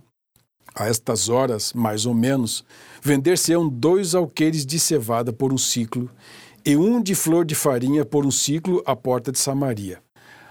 a 0.75 0.85
estas 0.85 1.27
horas, 1.27 1.73
mais 1.73 2.05
ou 2.05 2.13
menos, 2.13 2.63
vender-se-ão 3.01 3.67
dois 3.67 4.13
alqueires 4.13 4.63
de 4.63 4.77
cevada 4.77 5.33
por 5.33 5.51
um 5.51 5.57
ciclo, 5.57 6.07
e 6.63 6.77
um 6.77 7.01
de 7.01 7.15
flor 7.15 7.43
de 7.43 7.55
farinha 7.55 8.05
por 8.05 8.27
um 8.27 8.31
ciclo 8.31 8.83
à 8.85 8.95
porta 8.95 9.31
de 9.31 9.39
Samaria. 9.39 10.04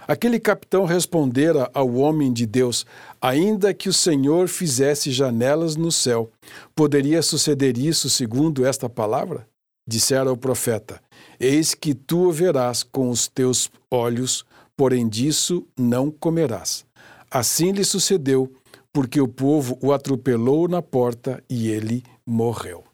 Aquele 0.07 0.39
capitão 0.39 0.85
respondera 0.85 1.71
ao 1.73 1.95
homem 1.95 2.33
de 2.33 2.47
Deus: 2.47 2.85
Ainda 3.21 3.73
que 3.73 3.89
o 3.89 3.93
Senhor 3.93 4.49
fizesse 4.49 5.11
janelas 5.11 5.77
no 5.77 5.91
céu, 5.91 6.31
poderia 6.75 7.23
suceder 7.23 7.79
isso 7.79 8.11
segundo 8.11 8.67
esta 8.67 8.89
palavra? 8.89 9.47
Dissera 9.87 10.31
o 10.33 10.37
profeta: 10.37 11.01
Eis 11.41 11.75
que 11.75 11.95
tu 11.95 12.29
o 12.29 12.33
verás 12.33 12.83
com 12.83 13.09
os 13.09 13.29
teus 13.29 13.71
olhos, 13.91 14.45
porém 14.77 15.09
disso 15.09 15.67
não 15.79 16.11
comerás. 16.11 16.85
Assim 17.31 17.73
lhe 17.73 17.85
sucedeu, 17.85 18.53
porque 18.93 19.21
o 19.21 19.29
povo 19.29 19.79
o 19.83 19.93
atropelou 19.93 20.69
na 20.69 20.81
porta 20.81 21.43
e 21.49 21.69
ele 21.69 22.03
morreu. 22.27 22.85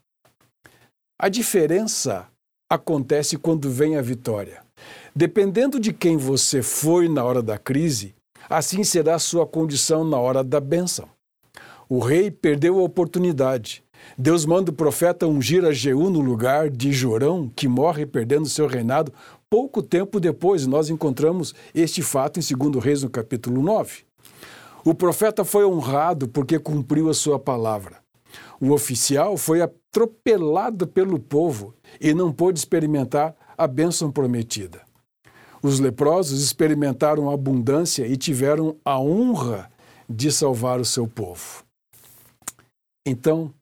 A 1.19 1.29
diferença 1.29 2.27
acontece 2.69 3.37
quando 3.37 3.69
vem 3.69 3.97
a 3.97 4.01
vitória. 4.01 4.63
Dependendo 5.13 5.77
de 5.77 5.91
quem 5.91 6.15
você 6.15 6.61
foi 6.61 7.09
na 7.09 7.21
hora 7.23 7.43
da 7.43 7.57
crise, 7.57 8.15
assim 8.49 8.81
será 8.83 9.15
a 9.15 9.19
sua 9.19 9.45
condição 9.45 10.05
na 10.05 10.17
hora 10.17 10.41
da 10.41 10.61
bênção. 10.61 11.09
O 11.89 11.99
rei 11.99 12.31
perdeu 12.31 12.79
a 12.79 12.83
oportunidade. 12.83 13.83
Deus 14.17 14.45
manda 14.45 14.71
o 14.71 14.73
profeta 14.73 15.27
ungir 15.27 15.65
a 15.65 15.73
Jeú 15.73 16.09
no 16.09 16.21
lugar 16.21 16.69
de 16.69 16.93
Jorão, 16.93 17.51
que 17.53 17.67
morre 17.67 18.05
perdendo 18.05 18.47
seu 18.47 18.67
reinado 18.67 19.11
pouco 19.49 19.83
tempo 19.83 20.17
depois. 20.17 20.65
Nós 20.65 20.89
encontramos 20.89 21.53
este 21.75 22.01
fato 22.01 22.39
em 22.39 22.71
2 22.71 22.81
Reis, 22.81 23.03
no 23.03 23.09
capítulo 23.09 23.61
9. 23.61 24.05
O 24.85 24.95
profeta 24.95 25.43
foi 25.43 25.65
honrado 25.65 26.29
porque 26.29 26.57
cumpriu 26.57 27.09
a 27.09 27.13
sua 27.13 27.37
palavra. 27.37 27.97
O 28.61 28.71
oficial 28.71 29.35
foi 29.35 29.61
atropelado 29.61 30.87
pelo 30.87 31.19
povo 31.19 31.75
e 31.99 32.13
não 32.13 32.31
pôde 32.31 32.59
experimentar 32.59 33.35
a 33.57 33.67
bênção 33.67 34.09
prometida. 34.09 34.89
Os 35.63 35.79
leprosos 35.79 36.41
experimentaram 36.41 37.29
abundância 37.29 38.07
e 38.07 38.17
tiveram 38.17 38.75
a 38.83 38.99
honra 38.99 39.69
de 40.09 40.31
salvar 40.31 40.79
o 40.79 40.85
seu 40.85 41.07
povo. 41.07 41.63
Então, 43.05 43.53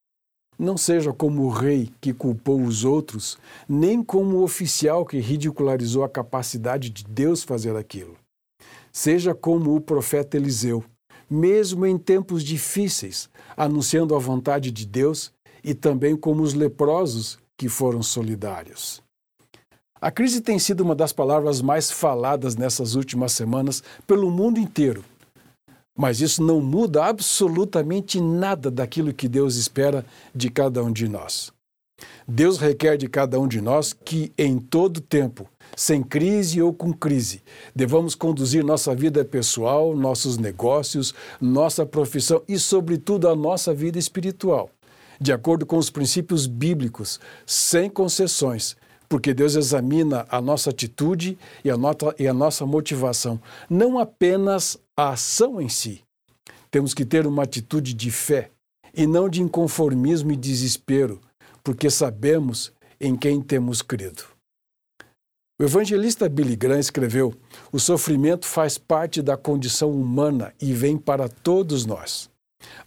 não 0.58 0.78
seja 0.78 1.14
como 1.14 1.44
o 1.44 1.50
rei 1.50 1.92
que 2.02 2.14
culpou 2.14 2.62
os 2.62 2.84
outros, 2.84 3.38
nem 3.68 4.04
como 4.04 4.38
o 4.38 4.44
oficial 4.44 5.06
que 5.06 5.20
ridicularizou 5.20 6.04
a 6.04 6.10
capacidade 6.10 6.90
de 6.90 7.04
Deus 7.06 7.44
fazer 7.44 7.76
aquilo. 7.76 8.18
Seja 8.92 9.34
como 9.34 9.76
o 9.76 9.82
profeta 9.82 10.36
Eliseu, 10.36 10.84
mesmo 11.30 11.86
em 11.86 11.98
tempos 11.98 12.44
difíceis, 12.44 13.30
anunciando 13.56 14.16
a 14.16 14.20
vontade 14.20 14.72
de 14.72 14.86
Deus, 14.86 15.32
e 15.64 15.74
também 15.74 16.16
como 16.16 16.42
os 16.42 16.54
leprosos 16.54 17.38
que 17.58 17.68
foram 17.70 18.02
solidários. 18.02 19.02
A 20.02 20.10
crise 20.10 20.40
tem 20.40 20.58
sido 20.58 20.82
uma 20.82 20.96
das 20.96 21.12
palavras 21.12 21.62
mais 21.62 21.92
faladas 21.92 22.56
nessas 22.56 22.96
últimas 22.96 23.34
semanas 23.34 23.84
pelo 24.08 24.32
mundo 24.32 24.58
inteiro. 24.58 25.04
Mas 25.98 26.22
isso 26.22 26.42
não 26.42 26.62
muda 26.62 27.04
absolutamente 27.04 28.22
nada 28.22 28.72
daquilo 28.72 29.14
que 29.14 29.28
Deus 29.28 29.58
espera 29.58 30.06
de 30.34 30.50
cada 30.50 30.82
um 30.82 30.92
de 30.92 31.10
nós. 31.10 31.52
Deus 32.26 32.58
requer 32.58 32.96
de 32.96 33.10
cada 33.10 33.38
um 33.38 33.48
de 33.48 33.60
nós 33.60 33.92
que, 33.92 34.32
em 34.38 34.58
todo 34.58 35.02
tempo, 35.02 35.50
sem 35.76 36.02
crise 36.02 36.62
ou 36.62 36.74
com 36.74 36.94
crise, 36.94 37.42
devamos 37.76 38.16
conduzir 38.16 38.64
nossa 38.64 38.96
vida 38.96 39.26
pessoal, 39.26 39.94
nossos 39.94 40.38
negócios, 40.38 41.14
nossa 41.42 41.86
profissão 41.86 42.42
e, 42.48 42.58
sobretudo, 42.58 43.28
a 43.28 43.36
nossa 43.36 43.74
vida 43.74 44.00
espiritual, 44.00 44.70
de 45.20 45.34
acordo 45.34 45.66
com 45.66 45.78
os 45.78 45.90
princípios 45.90 46.48
bíblicos, 46.48 47.20
sem 47.46 47.90
concessões, 47.90 48.78
porque 49.10 49.34
Deus 49.34 49.56
examina 49.56 50.28
a 50.30 50.40
nossa 50.40 50.70
atitude 50.70 51.38
e 51.66 51.72
a, 51.72 51.76
nota, 51.76 52.16
e 52.20 52.28
a 52.28 52.34
nossa 52.34 52.64
motivação, 52.66 53.42
não 53.68 53.98
apenas 53.98 54.78
a 54.96 55.10
ação 55.10 55.60
em 55.60 55.68
si. 55.68 56.04
Temos 56.70 56.94
que 56.94 57.04
ter 57.04 57.26
uma 57.26 57.44
atitude 57.44 57.96
de 57.96 58.12
fé 58.12 58.52
e 58.94 59.08
não 59.08 59.28
de 59.28 59.42
inconformismo 59.42 60.32
e 60.32 60.38
desespero, 60.38 61.20
porque 61.64 61.90
sabemos 61.90 62.72
em 63.02 63.16
quem 63.16 63.42
temos 63.42 63.82
crido. 63.82 64.24
O 65.60 65.64
evangelista 65.64 66.30
Billy 66.30 66.56
Graham 66.56 66.80
escreveu: 66.80 67.34
O 67.72 67.80
sofrimento 67.80 68.46
faz 68.46 68.78
parte 68.78 69.22
da 69.22 69.36
condição 69.36 69.92
humana 69.92 70.54
e 70.62 70.72
vem 70.72 70.98
para 70.98 71.28
todos 71.28 71.86
nós. 71.86 72.30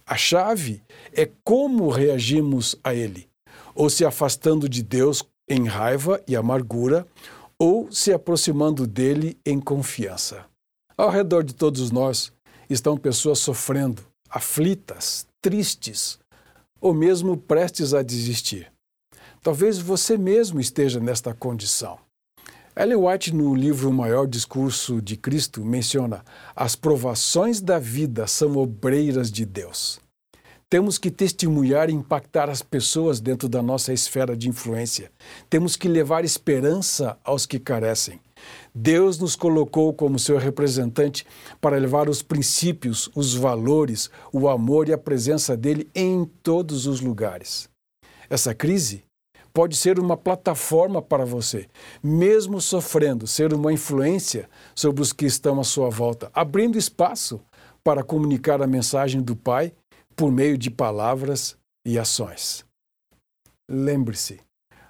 A 0.05 0.15
chave 0.15 0.81
é 1.11 1.29
como 1.43 1.89
reagimos 1.89 2.75
a 2.83 2.93
ele, 2.93 3.27
ou 3.75 3.89
se 3.89 4.05
afastando 4.05 4.69
de 4.69 4.81
Deus 4.81 5.21
em 5.47 5.67
raiva 5.67 6.21
e 6.27 6.35
amargura, 6.35 7.05
ou 7.57 7.91
se 7.91 8.11
aproximando 8.11 8.85
dele 8.87 9.37
em 9.45 9.59
confiança. 9.59 10.45
Ao 10.97 11.09
redor 11.09 11.43
de 11.43 11.53
todos 11.53 11.91
nós 11.91 12.31
estão 12.69 12.97
pessoas 12.97 13.39
sofrendo, 13.39 14.03
aflitas, 14.29 15.27
tristes, 15.41 16.19
ou 16.79 16.93
mesmo 16.93 17.37
prestes 17.37 17.93
a 17.93 18.01
desistir. 18.03 18.71
Talvez 19.41 19.77
você 19.77 20.17
mesmo 20.17 20.59
esteja 20.59 20.99
nesta 20.99 21.33
condição. 21.33 21.97
Ellen 22.75 22.97
White, 22.97 23.33
no 23.35 23.53
livro 23.53 23.89
O 23.89 23.93
Maior 23.93 24.25
Discurso 24.25 25.01
de 25.01 25.15
Cristo, 25.15 25.63
menciona: 25.63 26.23
as 26.55 26.75
provações 26.75 27.61
da 27.61 27.77
vida 27.77 28.25
são 28.25 28.57
obreiras 28.57 29.31
de 29.31 29.45
Deus. 29.45 30.02
Temos 30.73 30.97
que 30.97 31.11
testemunhar 31.11 31.87
e 31.87 31.93
impactar 31.93 32.49
as 32.49 32.63
pessoas 32.63 33.19
dentro 33.19 33.47
da 33.47 33.61
nossa 33.61 33.93
esfera 33.93 34.35
de 34.35 34.49
influência. 34.49 35.11
Temos 35.47 35.75
que 35.75 35.87
levar 35.87 36.25
esperança 36.25 37.15
aos 37.23 37.45
que 37.45 37.59
carecem. 37.59 38.19
Deus 38.73 39.19
nos 39.19 39.35
colocou 39.35 39.93
como 39.93 40.17
seu 40.17 40.35
representante 40.35 41.27
para 41.61 41.77
levar 41.77 42.09
os 42.09 42.23
princípios, 42.23 43.07
os 43.13 43.35
valores, 43.35 44.09
o 44.31 44.49
amor 44.49 44.89
e 44.89 44.93
a 44.93 44.97
presença 44.97 45.55
dele 45.55 45.87
em 45.93 46.25
todos 46.25 46.87
os 46.87 47.01
lugares. 47.01 47.69
Essa 48.27 48.55
crise 48.55 49.03
pode 49.53 49.75
ser 49.75 49.99
uma 49.99 50.17
plataforma 50.17 51.03
para 51.03 51.23
você, 51.23 51.67
mesmo 52.01 52.59
sofrendo, 52.59 53.27
ser 53.27 53.53
uma 53.53 53.71
influência 53.71 54.49
sobre 54.73 55.03
os 55.03 55.13
que 55.13 55.27
estão 55.27 55.59
à 55.59 55.63
sua 55.63 55.91
volta, 55.91 56.31
abrindo 56.33 56.79
espaço 56.79 57.39
para 57.83 58.01
comunicar 58.01 58.59
a 58.61 58.67
mensagem 58.67 59.21
do 59.21 59.35
Pai 59.35 59.71
por 60.15 60.31
meio 60.31 60.57
de 60.57 60.69
palavras 60.71 61.57
e 61.85 61.99
ações. 61.99 62.65
Lembre-se, 63.69 64.39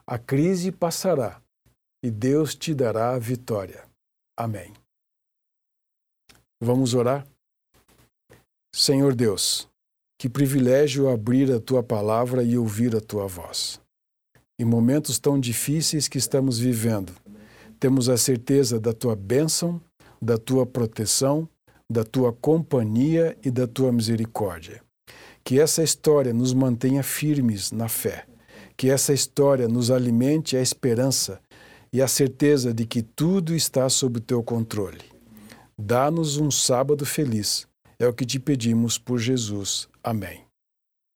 a 0.05 0.17
crise 0.17 0.71
passará 0.71 1.41
e 2.03 2.12
Deus 2.12 2.55
te 2.55 2.73
dará 2.73 3.15
a 3.15 3.19
vitória. 3.19 3.86
Amém. 4.38 4.73
Vamos 6.62 6.93
orar? 6.93 7.27
Senhor 8.75 9.13
Deus, 9.15 9.69
que 10.19 10.27
privilégio 10.27 11.09
abrir 11.09 11.51
a 11.51 11.59
tua 11.59 11.83
palavra 11.83 12.43
e 12.43 12.57
ouvir 12.57 12.95
a 12.95 13.01
tua 13.01 13.27
voz. 13.27 13.79
Em 14.59 14.65
momentos 14.65 15.19
tão 15.19 15.39
difíceis 15.39 16.07
que 16.07 16.17
estamos 16.17 16.57
vivendo, 16.57 17.13
temos 17.79 18.09
a 18.09 18.17
certeza 18.17 18.79
da 18.79 18.93
tua 18.93 19.15
bênção, 19.15 19.81
da 20.21 20.38
tua 20.38 20.65
proteção, 20.65 21.47
da 21.91 22.03
tua 22.03 22.31
companhia 22.31 23.38
e 23.43 23.51
da 23.51 23.67
tua 23.67 23.91
misericórdia. 23.91 24.83
Que 25.43 25.60
essa 25.60 25.84
história 25.84 26.34
nos 26.34 26.53
mantenha 26.53 27.03
firmes 27.03 27.71
na 27.71 27.88
fé. 27.88 28.25
Que 28.77 28.89
essa 28.89 29.13
história 29.13 29.67
nos 29.67 29.91
alimente 29.91 30.56
a 30.56 30.62
esperança 30.62 31.39
e 31.91 32.01
a 32.01 32.08
certeza 32.08 32.73
de 32.73 32.86
que 32.86 33.01
tudo 33.01 33.56
está 33.56 33.88
sob 33.89 34.19
teu 34.19 34.41
controle. 34.41 35.01
Dá-nos 35.77 36.38
um 36.38 36.49
sábado 36.49 37.06
feliz. 37.06 37.67
É 37.99 38.08
o 38.08 38.13
que 38.13 38.25
te 38.25 38.39
pedimos 38.39 38.97
por 38.97 39.19
Jesus. 39.19 39.88
Amém. 40.03 40.42